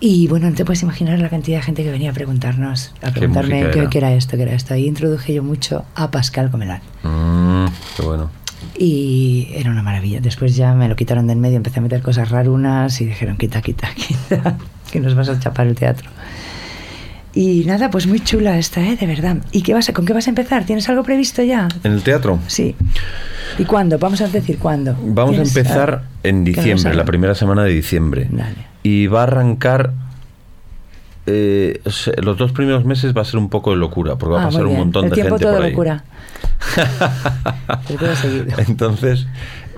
[0.00, 3.12] Y bueno, no te puedes imaginar la cantidad de gente que venía a preguntarnos, a
[3.12, 3.88] ¿Qué preguntarme qué, era?
[3.88, 4.74] qué era esto, qué era esto.
[4.74, 6.80] Ahí introduje yo mucho a Pascal Comelán.
[7.04, 7.66] Mm,
[7.96, 8.30] qué bueno.
[8.76, 10.20] Y era una maravilla.
[10.20, 13.36] Después ya me lo quitaron de en medio, empecé a meter cosas rarunas y dijeron,
[13.36, 14.56] quita, quita, quita,
[14.90, 16.10] que nos vas a chapar el teatro.
[17.34, 18.96] Y nada, pues muy chula esta, ¿eh?
[18.96, 19.38] De verdad.
[19.52, 20.64] ¿Y qué vas a, con qué vas a empezar?
[20.66, 21.66] ¿Tienes algo previsto ya?
[21.82, 22.38] ¿En el teatro?
[22.46, 22.76] Sí.
[23.58, 23.98] ¿Y cuándo?
[23.98, 24.94] Vamos a decir cuándo.
[25.02, 28.28] Vamos a ¿Tienes, empezar ah, en diciembre, la primera semana de diciembre.
[28.30, 28.66] Dale.
[28.82, 29.92] Y va a arrancar.
[31.26, 31.80] eh,
[32.22, 34.46] los dos primeros meses va a ser un poco de locura, porque va Ah, a
[34.48, 35.70] pasar muy un montón el de tiempo gente todo por ahí.
[35.70, 36.04] locura.
[38.68, 39.26] Entonces,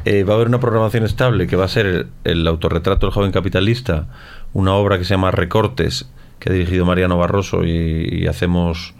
[0.04, 3.14] eh, va a haber una programación estable que va a ser el, el autorretrato del
[3.14, 4.06] joven capitalista,
[4.52, 6.08] una obra que se llama Recortes,
[6.44, 8.92] que ha dirigido Mariano Barroso y, y hacemos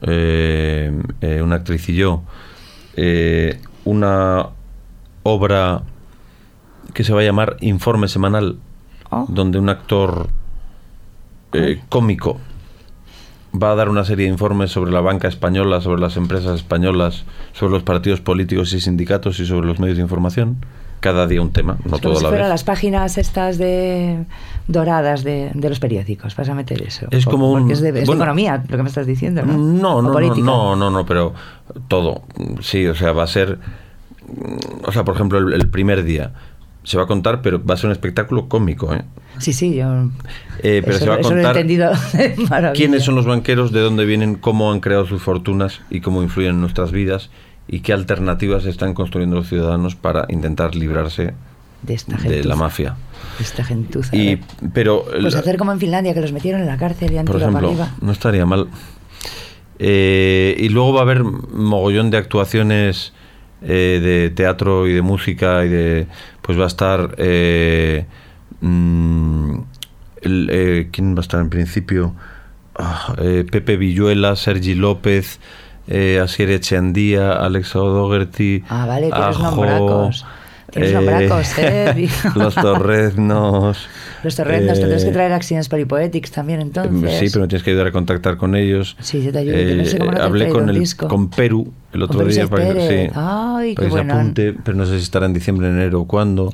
[0.00, 0.90] eh,
[1.20, 2.22] eh, una actriz y yo.
[2.96, 4.46] Eh, una
[5.22, 5.82] obra
[6.94, 8.56] que se va a llamar Informe Semanal,
[9.10, 9.26] Oh.
[9.28, 10.28] donde un actor
[11.52, 12.38] eh, cómico
[13.60, 17.24] va a dar una serie de informes sobre la banca española, sobre las empresas españolas,
[17.52, 20.64] sobre los partidos políticos y sindicatos y sobre los medios de información.
[21.00, 22.50] Cada día un tema, no Es como todo a si la fueran vez.
[22.54, 24.24] las páginas estas de
[24.68, 26.36] doradas de, de los periódicos.
[26.36, 27.06] Vas a meter eso.
[27.10, 29.54] Es como un- es de, es de bueno, economía, lo que me estás diciendo, ¿no?
[29.56, 31.32] No, no, no, no, no, no, pero
[31.88, 32.22] todo.
[32.60, 33.58] Sí, o sea, va a ser.
[34.28, 36.32] mm, O sea, por ejemplo, el, el primer día
[36.84, 39.02] se va a contar, pero va a ser un espectáculo cómico, ¿eh?
[39.38, 39.86] Sí, sí, yo.
[40.62, 41.92] Eh, pero eso, se va a contar entendido
[42.74, 46.52] quiénes son los banqueros, de dónde vienen, cómo han creado sus fortunas y cómo influyen
[46.56, 47.30] en nuestras vidas
[47.72, 51.34] y qué alternativas están construyendo los ciudadanos para intentar librarse
[51.82, 52.48] de esta de gentuza.
[52.48, 52.96] la mafia.
[53.38, 54.16] de esta gentuza.
[54.16, 54.40] Y, ¿eh?
[54.74, 57.36] pero Pues hacer como en Finlandia, que los metieron en la cárcel y han por
[57.36, 57.96] tirado para ejemplo, arriba.
[58.04, 58.68] no estaría mal.
[59.78, 63.12] Eh, y luego va a haber mogollón de actuaciones
[63.62, 66.06] eh, de teatro y de música y de
[66.42, 68.04] pues va a estar eh,
[68.60, 69.54] mm,
[70.22, 72.14] el, quién va a estar en principio
[72.82, 73.14] Ah,
[73.50, 75.38] Pepe Villuela Sergi López
[75.90, 80.24] eh, Asier Echeandía Alexa O'Dougherty Ah, vale, tienes Ajo, nombracos.
[80.70, 82.08] Tienes nombracos, ¿eh?
[82.36, 83.88] los Torreznos
[84.22, 87.18] Los torrendos, tendrás que eh, traer Accidents Polypoetics también, entonces.
[87.18, 88.96] Sí, pero me tienes que ayudar a contactar con ellos.
[89.00, 91.08] Sí, yo te ayudo, yo no sé cómo no te hablé con el disco.
[91.08, 94.76] con Perú el otro día para que, sí, Ay, para qué que se apunte, pero
[94.76, 96.52] no sé si estará en diciembre, enero o cuándo.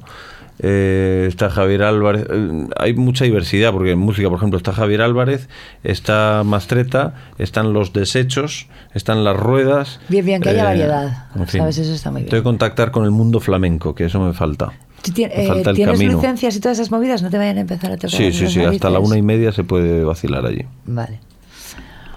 [0.58, 2.26] Eh, está Javier Álvarez.
[2.30, 5.48] eh, hay mucha diversidad, porque en música, por ejemplo, está Javier Álvarez,
[5.84, 10.00] está Mastreta, están los desechos, están las ruedas.
[10.08, 11.60] Bien, bien, que haya eh, variedad, en fin.
[11.60, 11.78] ¿sabes?
[11.78, 12.30] Eso está muy bien.
[12.30, 14.72] Tengo que contactar con el mundo flamenco, que eso me falta.
[15.02, 16.14] ¿Tú tien- Me eh, ¿Tienes camino.
[16.14, 17.22] licencias y todas esas movidas?
[17.22, 19.08] ¿No te vayan a empezar a tocar Sí, sí, sí, hasta la narices?
[19.10, 20.64] una y media se puede vacilar allí.
[20.86, 21.20] Vale.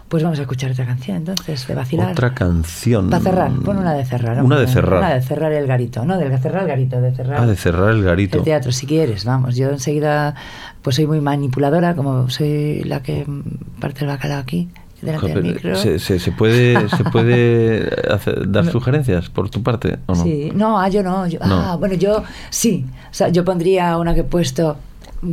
[0.10, 2.12] Pues vamos a escuchar otra canción entonces, de vacilar.
[2.14, 3.12] Otra canción.
[3.12, 4.44] Para cerrar, pon una de cerrar.
[4.44, 4.98] Una de cerrar.
[5.00, 6.04] Una de cerrar el garito.
[6.04, 7.42] No, de cerrar el garito, de cerrar.
[7.42, 8.40] Ah, de cerrar el garito.
[8.40, 9.56] El teatro, si quieres, vamos.
[9.56, 10.34] Yo enseguida,
[10.82, 13.24] pues soy muy manipuladora, como soy la que
[13.80, 14.68] parte el bacalao aquí,
[15.00, 15.76] delante del Joder, micro.
[15.76, 20.24] ¿Se, se, se puede, se puede hacer- dar sugerencias por tu parte o no?
[20.24, 21.28] Sí, no, ah, yo no.
[21.28, 21.56] yo- No.
[21.60, 22.84] Ah, bueno, yo sí.
[23.12, 24.76] O sea, yo pondría una que he puesto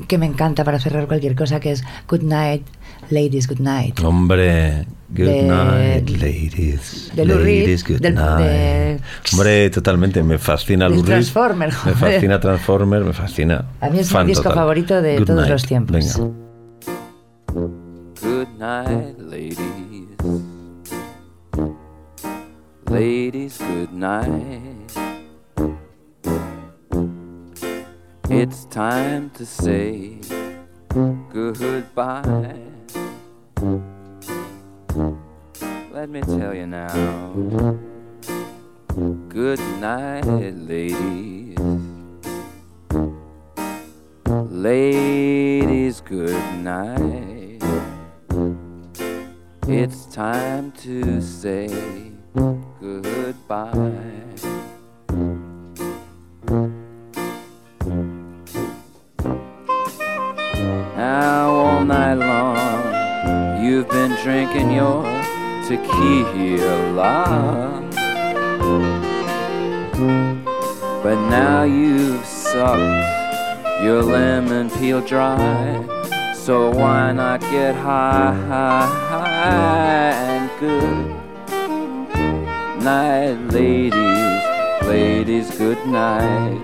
[0.09, 2.67] que me encanta para cerrar cualquier cosa, que es Good Night,
[3.11, 4.01] Ladies, Good Night.
[4.03, 7.11] Hombre, good De- night, ladies.
[7.15, 8.39] de Lou Reed, ladies, good del- night.
[8.41, 9.01] de-
[9.33, 11.05] Hombre, totalmente, me fascina Lou Reed.
[11.07, 13.65] Transformer, Me fascina Transformer, me fascina.
[13.81, 14.59] A mí es mi disco total.
[14.59, 15.51] favorito de Good todos night.
[15.53, 15.97] los tiempos.
[15.97, 16.35] Venga.
[18.21, 19.57] Good night, ladies.
[22.91, 24.91] Ladies, good night.
[28.29, 30.19] It's time to say
[31.33, 32.75] goodbye.
[33.57, 33.81] Let
[36.11, 36.93] me tell you now.
[39.29, 41.57] Good night, ladies.
[44.27, 47.63] Ladies, good night.
[49.67, 51.69] It's time to say
[52.35, 53.95] goodbye.
[60.97, 62.56] Now, all night long,
[63.67, 65.03] you've been drinking your
[65.67, 67.25] tequila.
[71.03, 75.85] But now you've sucked your lemon peel dry.
[76.35, 81.17] So why not get high, high, high and good
[82.85, 84.43] night, ladies,
[84.87, 86.63] ladies, good night.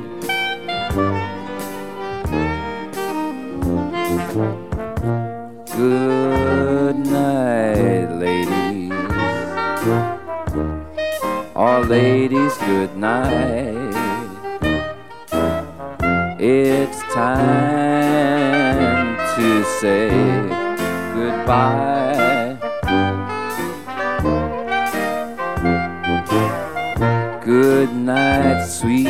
[5.77, 6.22] Good
[6.93, 8.93] good night, ladies.
[11.57, 13.95] All ladies, good night.
[16.39, 20.11] It's time to say
[21.15, 22.59] goodbye.
[27.43, 29.09] Good night, sweet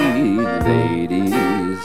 [0.70, 1.80] ladies.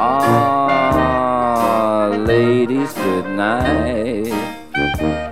[0.00, 5.27] Ah, ladies, good night.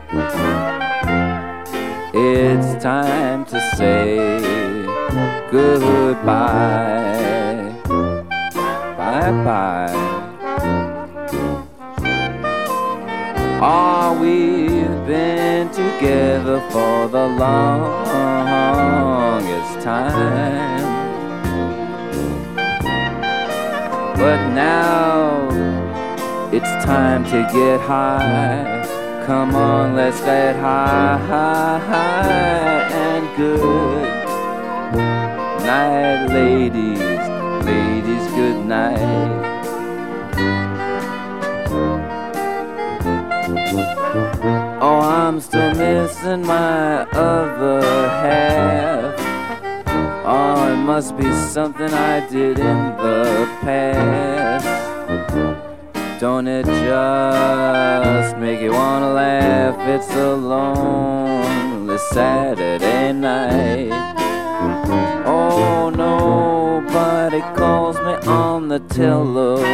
[2.38, 4.18] It's time to say
[5.50, 6.22] goodbye.
[8.98, 9.96] Bye bye.
[13.62, 18.60] Ah, we've been together for the longest
[19.82, 20.84] time.
[24.14, 25.48] But now
[26.52, 28.75] it's time to get high.
[29.26, 34.08] Come on, let's get high, high, high and good
[35.66, 37.00] night, ladies.
[37.66, 39.42] Ladies, good night.
[44.80, 49.16] Oh, I'm still missing my other half.
[50.24, 55.65] Oh, it must be something I did in the past.
[56.18, 59.76] Don't it just make you wanna laugh?
[59.88, 63.90] It's a lonely Saturday night.
[65.26, 66.56] Oh, no
[66.86, 69.66] nobody calls me on the telephone.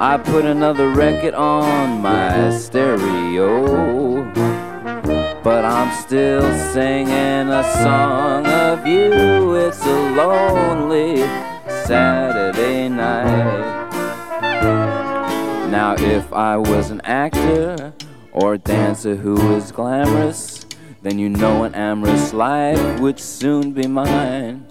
[0.00, 4.24] I put another record on my stereo.
[5.42, 6.42] But I'm still
[6.72, 9.54] singing a song of you.
[9.54, 11.18] It's a lonely
[11.86, 13.83] Saturday night.
[15.74, 17.92] Now, if I was an actor
[18.30, 20.64] or a dancer who was glamorous,
[21.02, 24.66] then you know an amorous life would soon be mine.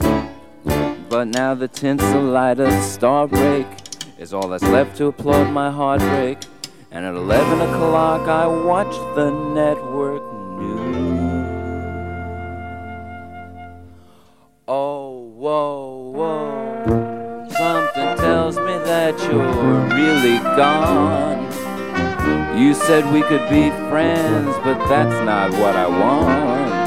[1.10, 3.68] But now the tinsel light of star break
[4.18, 6.38] is all that's left to applaud my heartbreak.
[6.90, 10.24] And at 11 o'clock, I watch the network
[10.58, 11.44] news.
[14.70, 17.48] Oh, whoa, whoa.
[17.50, 18.23] Something
[18.94, 21.42] that you're really gone.
[22.56, 26.84] You said we could be friends, but that's not what I want.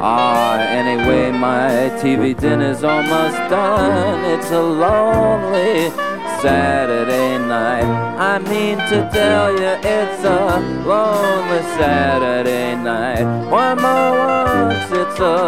[0.00, 4.20] Ah, anyway, my TV dinner's almost done.
[4.34, 5.88] It's a lonely
[6.42, 7.88] Saturday night.
[8.32, 10.60] I mean to tell you, it's a
[10.92, 13.26] lonely Saturday night.
[13.48, 15.38] One more once, it's a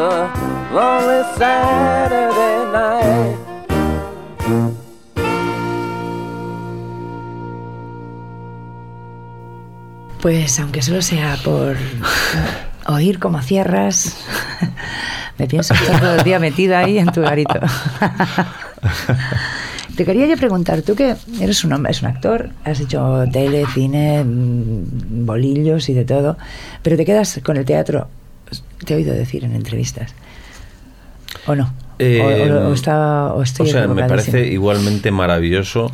[0.72, 3.49] lonely Saturday night.
[10.22, 11.76] Pues aunque solo sea por
[12.86, 14.16] oír cómo cierras,
[15.38, 17.58] me pienso estar todo el día metida ahí en tu garito.
[19.96, 23.64] Te quería yo preguntar, tú que eres un hombre, es un actor, has hecho tele,
[23.74, 26.38] cine, mm, bolillos y de todo,
[26.82, 28.08] pero te quedas con el teatro,
[28.86, 30.14] te he oído decir en entrevistas,
[31.46, 31.74] ¿o no?
[31.98, 35.90] Eh, o, o- o está, o estoy o sea, me parece igualmente maravilloso,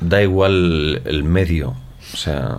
[0.00, 1.70] da igual el medio,
[2.12, 2.58] o sea,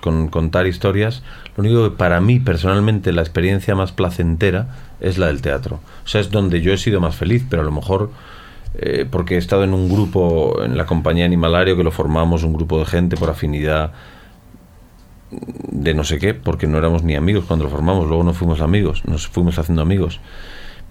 [0.00, 1.22] con contar historias,
[1.56, 4.68] lo único que para mí personalmente la experiencia más placentera
[5.00, 5.80] es la del teatro.
[6.04, 8.10] O sea, es donde yo he sido más feliz, pero a lo mejor
[8.78, 12.52] eh, porque he estado en un grupo, en la compañía Animalario, que lo formamos, un
[12.52, 13.92] grupo de gente por afinidad
[15.30, 18.60] de no sé qué, porque no éramos ni amigos cuando lo formamos, luego no fuimos
[18.60, 20.20] amigos, nos fuimos haciendo amigos.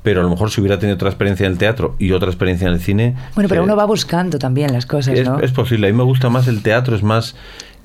[0.02, 2.68] Pero a lo mejor si hubiera tenido otra experiencia en el teatro y otra experiencia
[2.68, 3.16] en el cine...
[3.34, 5.40] Bueno, pero eh, uno va buscando también las cosas, es, ¿no?
[5.40, 5.88] es posible.
[5.88, 7.36] A mí me gusta más el teatro, es más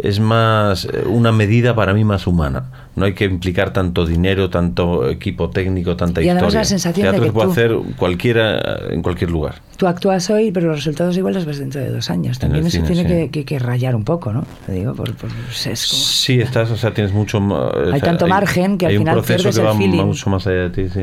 [0.02, 2.64] es más eh, una medida para mí más humana.
[2.96, 6.60] No hay que implicar tanto dinero, tanto equipo técnico, tanta Y además historia.
[6.60, 9.56] la sensación de teatro que se puede tú- hacer cualquiera en cualquier lugar.
[9.76, 12.38] Tú actúas hoy, pero los resultados igual los ves dentro de dos años.
[12.38, 13.08] También eso cine, tiene sí.
[13.08, 14.44] que, que- que rayar un poco, ¿no?
[14.66, 18.00] Te digo, por, por- es como- Sí, estás, o sea, tienes mucho ma- o Hay
[18.00, 20.04] sea, tanto margen que al hay final un proceso pierdes que el va feeling.
[20.04, 21.00] mucho más allá de ti, sí.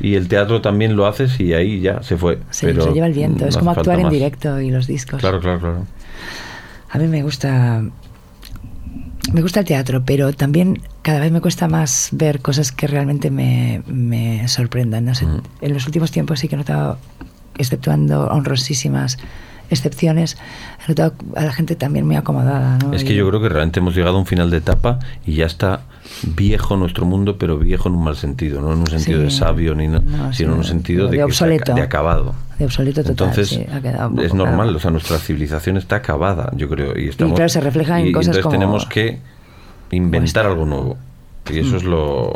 [0.00, 2.38] Y el teatro también lo haces y ahí ya se fue.
[2.50, 3.40] se, pero se lleva el viento.
[3.40, 5.18] no Es hace como actuar en directo y los discos.
[5.20, 5.86] Claro, claro, claro.
[6.90, 7.82] A mí me gusta.
[9.32, 13.30] Me gusta el teatro, pero también cada vez me cuesta más ver cosas que realmente
[13.30, 15.04] me, me sorprendan.
[15.04, 15.26] No sé.
[15.60, 16.98] En los últimos tiempos sí que he notado,
[17.58, 19.18] exceptuando honrosísimas
[19.70, 20.38] excepciones,
[20.86, 22.78] he notado a la gente también muy acomodada.
[22.78, 22.94] ¿no?
[22.94, 25.34] Es que Y- yo creo que realmente hemos llegado a un final de etapa y
[25.34, 25.82] ya está
[26.22, 29.24] viejo nuestro mundo, pero viejo en un mal sentido, no en un sentido Sí.
[29.24, 31.64] de sabio, ni No, sino en un sentido de de, que obsoleto.
[31.64, 32.34] está- de acabado.
[32.58, 33.28] De obsoleto total.
[33.28, 34.76] Entonces, sí, ha quedado es normal, claro.
[34.76, 36.98] o sea, nuestra civilización está acabada, yo creo.
[36.98, 39.18] Y, estamos, claro, se refleja en y- y cosas entonces como- tenemos que
[39.90, 40.96] inventar algo nuevo.
[41.50, 42.28] Y eso es lo...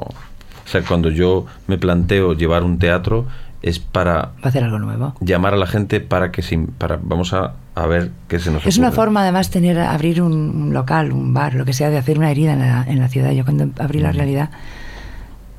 [0.65, 3.27] sea, cuando yo me planteo llevar un teatro
[3.63, 5.15] es para hacer algo nuevo.
[5.21, 8.65] llamar a la gente para que se, para vamos a, a ver qué se nos
[8.67, 8.97] Es una ocurre.
[8.97, 12.31] forma, además, tener abrir un, un local, un bar, lo que sea, de hacer una
[12.31, 13.31] herida en la, en la ciudad.
[13.33, 14.03] Yo cuando abrí Mm.
[14.03, 14.51] la realidad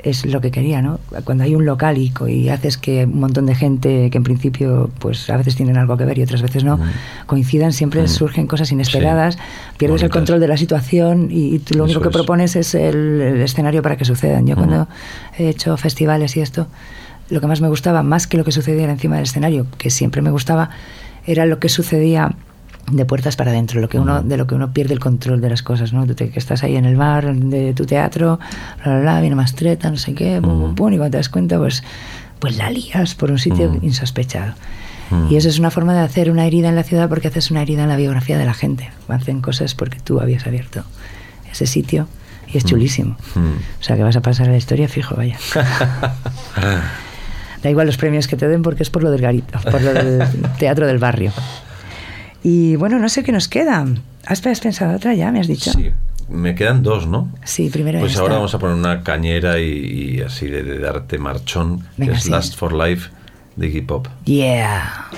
[0.04, 1.00] es lo que quería, ¿no?
[1.24, 5.30] Cuando hay un local y, haces que un montón de gente que en principio, pues
[5.30, 6.80] a veces tienen algo que ver y otras veces no,
[7.26, 8.08] coincidan, siempre Mm.
[8.08, 9.38] surgen cosas inesperadas,
[9.78, 12.14] pierdes el control de la situación y, y tú lo único que es.
[12.14, 14.46] propones es el, el escenario para que sucedan.
[14.46, 14.88] Yo cuando
[15.38, 16.68] he hecho festivales y esto,
[17.30, 20.22] lo que más me gustaba, más que lo que sucediera encima del escenario, que siempre
[20.22, 20.70] me gustaba,
[21.26, 22.36] era lo que sucedía
[22.92, 25.50] de puertas para adentro, lo que uno, de lo que uno pierde el control de
[25.50, 26.06] las cosas, ¿no?
[26.06, 28.40] Tú te- que estás ahí en el bar de tu teatro,
[28.84, 31.18] bla, bla, bla, viene más treta, no sé qué, pum, pum, pum, y cuando te
[31.18, 31.84] das cuenta, pues,
[32.40, 34.54] pues la lías por un sitio insospechado.
[35.30, 37.62] Y eso es una forma de hacer una herida en la ciudad porque haces una
[37.62, 38.90] herida en la biografía de la gente.
[39.08, 40.84] Hacen cosas porque tú habías abierto
[41.52, 42.08] ese sitio
[42.52, 43.16] y es chulísimo.
[43.80, 45.38] O sea que vas a pasar a la historia fijo, vaya.
[47.62, 49.94] Da igual los premios que te den porque es por lo del garito, por lo
[49.94, 50.24] del
[50.60, 51.32] teatro del barrio.
[52.44, 53.86] Y bueno, no sé qué nos queda.
[54.26, 55.32] ¿Has, has pensado otra ya?
[55.32, 55.72] ¿Me has dicho?
[55.72, 55.92] Sí,
[56.30, 57.30] me quedan dos, ¿no?
[57.46, 58.22] Sí, primero Pues esta.
[58.22, 62.18] ahora vamos a poner una cañera y, y así de, de darte marchón, Venga, que
[62.18, 62.30] es sí.
[62.32, 63.10] Last for Life
[63.56, 64.08] de Iggy Pop.
[64.26, 65.10] Yeah.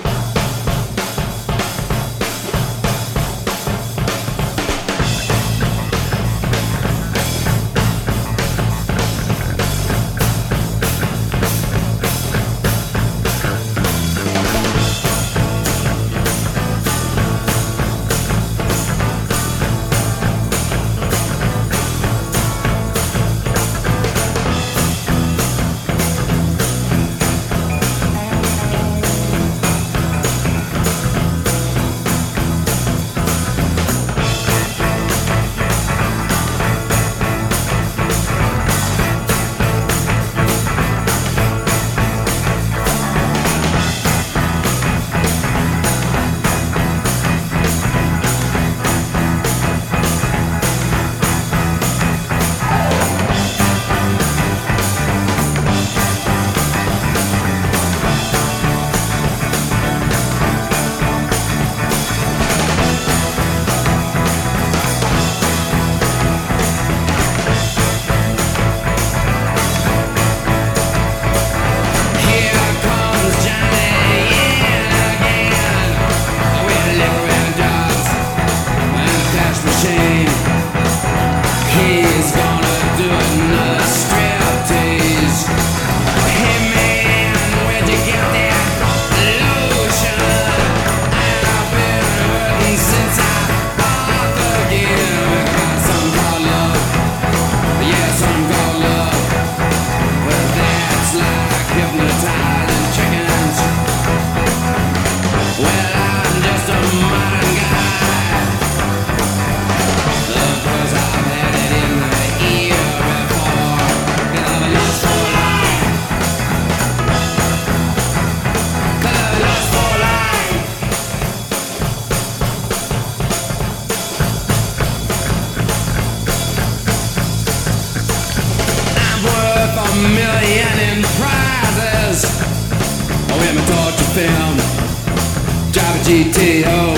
[136.06, 136.94] GTO,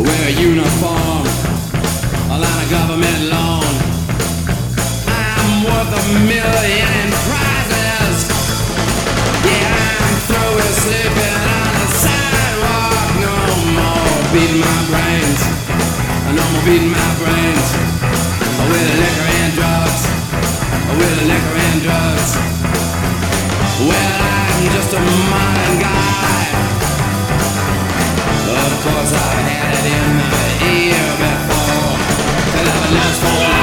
[0.00, 1.24] wear a uniform,
[2.32, 3.68] a line of government loan.
[5.04, 8.16] I'm worth a million in prizes.
[9.44, 13.04] Yeah, I'm through with sleeping on the sidewalk.
[13.20, 13.36] No
[13.76, 15.40] more beating my brains.
[16.32, 17.66] No more beating my brains
[18.64, 20.02] with liquor and drugs.
[20.96, 22.30] With liquor and drugs.
[23.84, 26.09] Well, I'm just a modern guy.
[28.78, 31.98] Cause I had it in my ear before.
[32.58, 33.59] And I've was for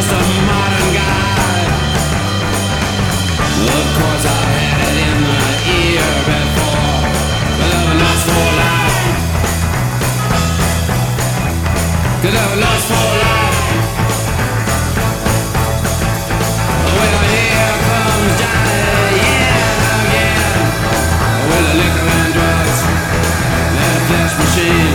[0.00, 1.60] just a modern guy.
[3.68, 5.18] Of course, I had it in
[5.76, 7.04] ear before,
[7.60, 8.26] They've lost.
[12.22, 12.88] they've lost.
[16.96, 18.84] Well, here comes Johnny,
[19.20, 20.64] yeah, again.
[21.48, 22.80] With liquor and drugs,
[24.40, 24.89] machine.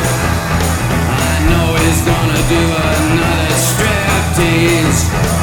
[4.96, 5.35] Christmas.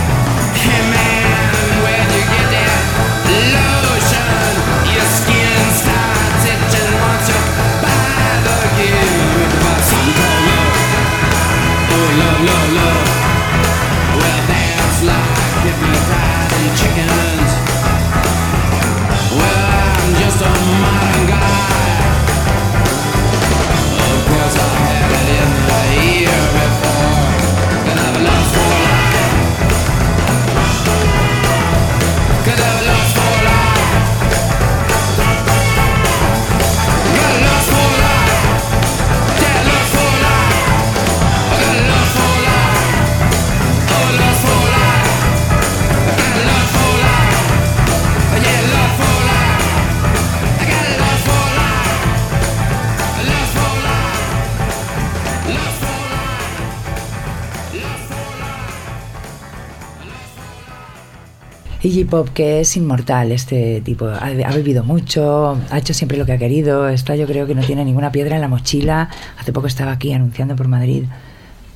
[61.92, 66.24] Iggy Pop, que es inmortal, este tipo, ha, ha vivido mucho, ha hecho siempre lo
[66.24, 69.10] que ha querido, está yo creo que no tiene ninguna piedra en la mochila.
[69.38, 71.04] Hace poco estaba aquí anunciando por Madrid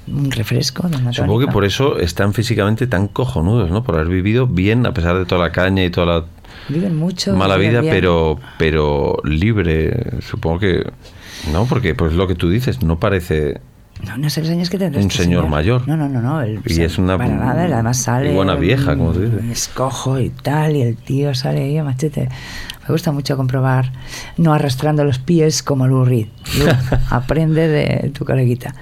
[0.08, 3.82] un refresco de una Supongo que por eso están físicamente tan cojonudos, ¿no?
[3.82, 6.24] Por haber vivido bien, a pesar de toda la caña y toda la
[6.68, 7.36] Viven mucho.
[7.36, 7.92] mala vida, bien.
[7.92, 10.20] pero, pero libre.
[10.20, 10.90] Supongo que.
[11.52, 13.60] No, porque pues lo que tú dices, no parece.
[14.05, 15.86] No, no sé los años que tendrá Un este señor mayor.
[15.88, 16.42] No, no, no, no.
[16.42, 18.30] el- Y es una- Para nada, además sale...
[18.32, 19.40] y buena vieja, como dices.
[19.42, 22.28] un Escojo y tal, y el tío sale ahí a machete.
[22.86, 23.90] Me gusta mucho comprobar,
[24.36, 26.26] no arrastrando los pies como Lou Reed.
[26.59, 26.68] Lou,
[27.11, 28.74] aprende de tu coleguita.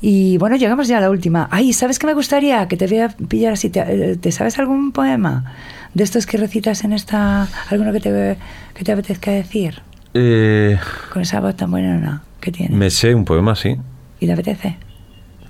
[0.00, 1.48] Y bueno, llegamos ya a la última.
[1.50, 2.68] Ay, ¿sabes qué me gustaría?
[2.68, 3.68] Que te voy a pillar así.
[3.68, 5.52] ¿Te, eh, ¿te sabes algún poema
[5.94, 7.48] de estos que recitas en esta...
[7.70, 8.36] alguno que te,
[8.74, 9.82] que te apetezca decir?
[10.14, 10.78] Eh,
[11.12, 12.76] Con esa voz tan buena que tienes.
[12.78, 13.76] me sé un poema, sí.
[14.20, 14.76] ¿Y te apetece?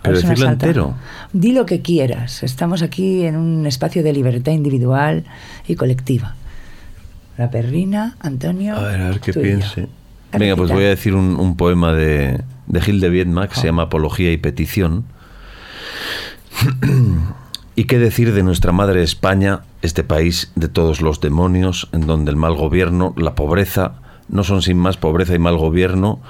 [0.03, 0.95] Pero decirlo entero.
[1.33, 2.43] Di lo que quieras.
[2.43, 5.25] Estamos aquí en un espacio de libertad individual
[5.66, 6.35] y colectiva.
[7.37, 8.77] La perrina, Antonio.
[8.77, 9.89] A ver, a ver qué piense.
[10.33, 13.66] Venga, pues voy a decir un, un poema de, de Gil de Viedma que se
[13.66, 15.05] llama Apología y Petición.
[17.75, 22.33] ¿Y qué decir de nuestra madre España, este país de todos los demonios, en donde
[22.33, 23.95] el mal gobierno, la pobreza,
[24.29, 26.21] no son sin más pobreza y mal gobierno,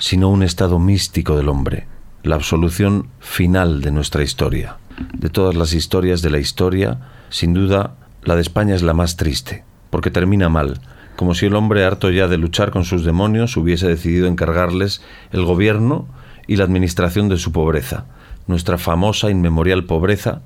[0.00, 1.86] sino un estado místico del hombre,
[2.22, 4.76] la absolución final de nuestra historia.
[5.12, 6.98] De todas las historias de la historia,
[7.30, 10.80] sin duda, la de España es la más triste, porque termina mal,
[11.16, 15.44] como si el hombre harto ya de luchar con sus demonios hubiese decidido encargarles el
[15.44, 16.06] gobierno
[16.46, 18.06] y la administración de su pobreza,
[18.46, 20.42] nuestra famosa inmemorial pobreza,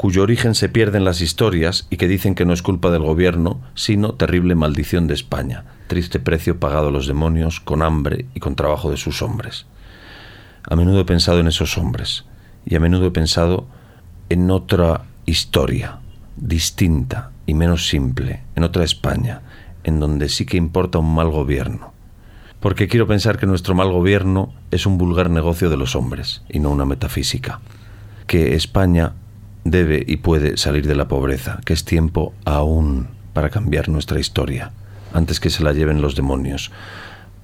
[0.00, 3.02] cuyo origen se pierde en las historias y que dicen que no es culpa del
[3.02, 8.40] gobierno, sino terrible maldición de España, triste precio pagado a los demonios con hambre y
[8.40, 9.66] con trabajo de sus hombres.
[10.66, 12.24] A menudo he pensado en esos hombres
[12.64, 13.66] y a menudo he pensado
[14.30, 15.98] en otra historia,
[16.34, 19.42] distinta y menos simple, en otra España,
[19.84, 21.92] en donde sí que importa un mal gobierno.
[22.60, 26.58] Porque quiero pensar que nuestro mal gobierno es un vulgar negocio de los hombres y
[26.58, 27.60] no una metafísica.
[28.26, 29.12] Que España
[29.64, 34.72] debe y puede salir de la pobreza, que es tiempo aún para cambiar nuestra historia,
[35.12, 36.70] antes que se la lleven los demonios.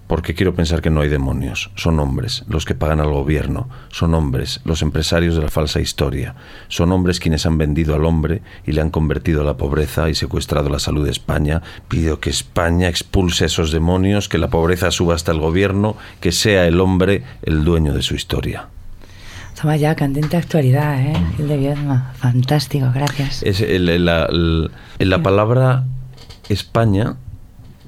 [0.06, 4.14] Porque quiero pensar que no hay demonios, son hombres los que pagan al gobierno, son
[4.14, 6.36] hombres los empresarios de la falsa historia,
[6.68, 10.14] son hombres quienes han vendido al hombre y le han convertido a la pobreza y
[10.14, 11.60] secuestrado la salud de España.
[11.88, 16.30] Pido que España expulse a esos demonios, que la pobreza suba hasta el gobierno, que
[16.30, 18.68] sea el hombre el dueño de su historia.
[19.60, 21.14] Toma ya, candente actualidad, ¿eh?
[21.36, 22.12] Gil de Viedma.
[22.16, 23.42] Fantástico, gracias.
[23.42, 25.84] Es el- la, el- la palabra
[26.48, 27.16] España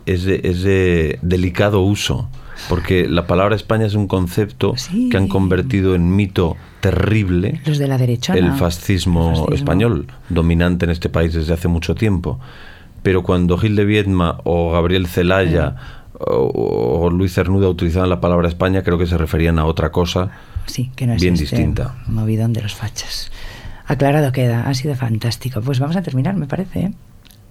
[0.06, 2.28] es de, es de delicado uso,
[2.70, 5.10] porque la palabra España es un concepto Sí.
[5.10, 9.54] que han convertido en mito terrible Los de la el fascismo, El fascismo.
[9.54, 12.40] español, dominante en este país desde hace mucho tiempo.
[13.02, 15.76] Pero cuando Gil de Viedma o Gabriel Celaya
[16.18, 20.30] o, o Luis Cernuda utilizaban la palabra España, creo que se referían a otra cosa.
[20.66, 21.96] Sí, que no es bien este distinta.
[22.06, 23.30] movidón de los fachas.
[23.86, 25.60] Aclarado queda, ha sido fantástico.
[25.62, 26.80] Pues vamos a terminar, me parece.
[26.80, 26.92] ¿eh?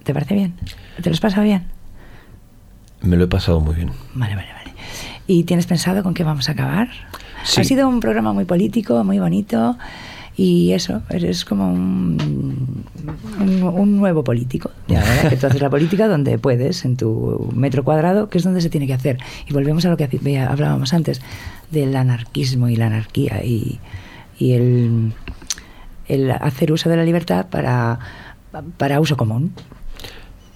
[0.03, 0.53] ¿Te parece bien?
[1.01, 1.65] ¿Te lo has pasado bien?
[3.01, 3.91] Me lo he pasado muy bien.
[4.13, 4.73] Vale, vale, vale.
[5.25, 6.89] ¿Y tienes pensado con qué vamos a acabar?
[7.43, 7.61] Sí.
[7.61, 9.77] Ha sido un programa muy político, muy bonito.
[10.37, 12.85] Y eso, eres como un,
[13.39, 14.71] un, un nuevo político.
[14.87, 15.29] Ya, ¿verdad?
[15.29, 18.69] Que tú haces la política donde puedes, en tu metro cuadrado, que es donde se
[18.69, 19.17] tiene que hacer.
[19.49, 20.07] Y volvemos a lo que
[20.39, 21.21] hablábamos antes,
[21.71, 23.43] del anarquismo y la anarquía.
[23.43, 23.79] Y
[24.39, 25.13] y el,
[26.07, 27.99] el hacer uso de la libertad para,
[28.77, 29.53] para uso común.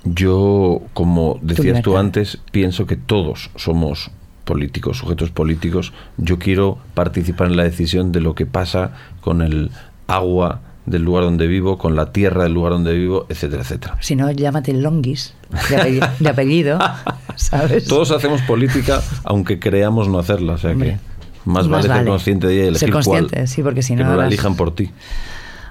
[0.03, 4.11] Yo, como decías tú antes, pienso que todos somos
[4.51, 5.93] políticos, sujetos políticos.
[6.17, 8.91] Yo quiero participar en la decisión de lo que pasa
[9.21, 9.71] con el
[10.07, 13.97] agua del lugar donde vivo, con la tierra del lugar donde vivo, etcétera, etcétera.
[14.01, 15.35] Si no, llámate Longis,
[15.69, 16.79] de apellido, de apellido,
[17.37, 17.85] ¿sabes?
[17.85, 20.97] Todos hacemos política, aunque creamos no hacerla, o sea que
[21.45, 23.95] más, más vale, ser consciente de ella y elegir ser cuál, consciente, sí, porque si
[23.95, 24.89] que no no la elijan por ti.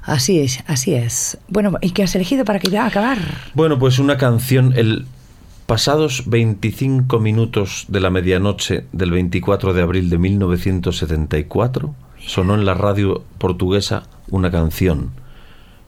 [0.05, 1.37] Así es, así es.
[1.49, 3.19] Bueno, ¿y qué has elegido para que ya acabar?
[3.53, 5.05] Bueno, pues una canción, el
[5.71, 12.75] pasados 25 minutos de la medianoche del 24 de abril de 1974, sonó en la
[12.75, 15.13] radio portuguesa una canción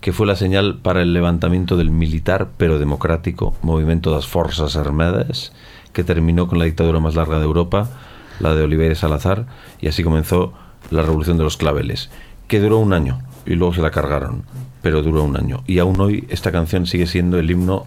[0.01, 5.53] que fue la señal para el levantamiento del militar pero democrático movimiento das Forzas Armadas,
[5.93, 7.91] que terminó con la dictadura más larga de Europa,
[8.39, 9.47] la de Oliveira Salazar,
[9.81, 10.53] y así comenzó
[10.93, 12.09] la revolución de los claveles,
[12.47, 14.45] que duró un año y luego se la cargaron,
[14.81, 15.65] pero duró un año.
[15.67, 17.87] Y aún hoy esta canción sigue siendo el himno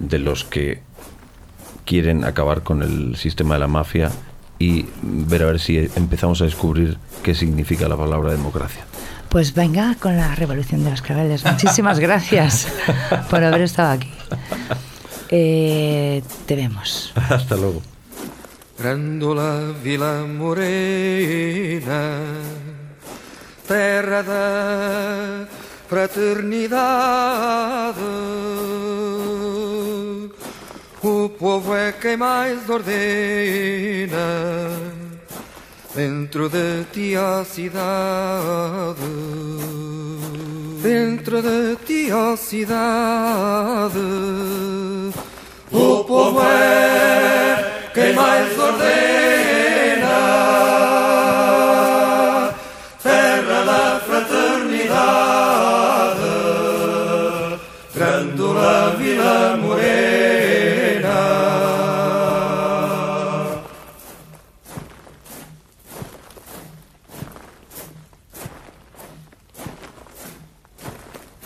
[0.00, 0.82] de los que
[1.90, 4.12] quieren acabar con el sistema de la mafia
[4.60, 8.84] y ver a ver si empezamos a descubrir qué significa la palabra democracia.
[9.28, 11.44] Pues venga con la revolución de los claveles.
[11.44, 12.68] Muchísimas gracias
[13.28, 14.08] por haber estado aquí.
[15.30, 17.12] Eh, te vemos.
[17.28, 17.82] Hasta luego.
[18.78, 22.20] Grândola Vila Morena,
[23.66, 25.48] terra da
[25.88, 28.30] fraternidade.
[31.02, 32.90] O povo é quem mais ordena
[35.94, 39.00] dentro de ti a cidade.
[40.82, 43.98] Dentro de ti a cidade.
[45.72, 48.90] O povo é quem mais ordena.
[53.02, 55.69] Terra da fraternidade,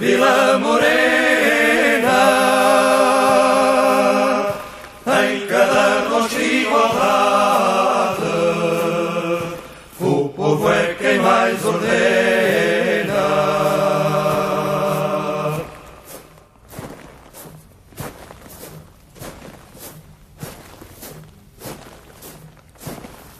[0.00, 0.88] Vila Morena,
[5.28, 8.22] em cada rosto igualdade,
[10.00, 11.90] o povo é quem mais ordena.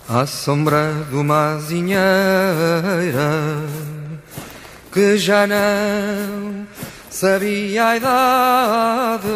[0.07, 2.01] À sombra de uma azinheira
[4.93, 6.67] que já não
[7.11, 9.29] sabia a idade.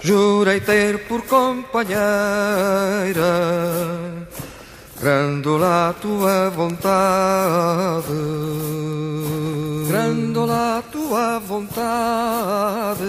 [0.00, 1.98] Jurei ter por companheira
[4.98, 8.06] Grandola tua vontade
[9.88, 13.04] Grandola tua vontade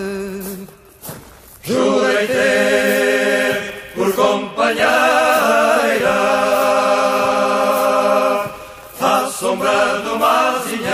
[1.64, 5.69] Jurei ter por companheira
[10.00, 10.94] Porto Mazinheira,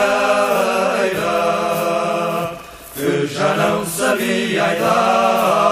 [2.95, 5.64] que já não sabia a idade.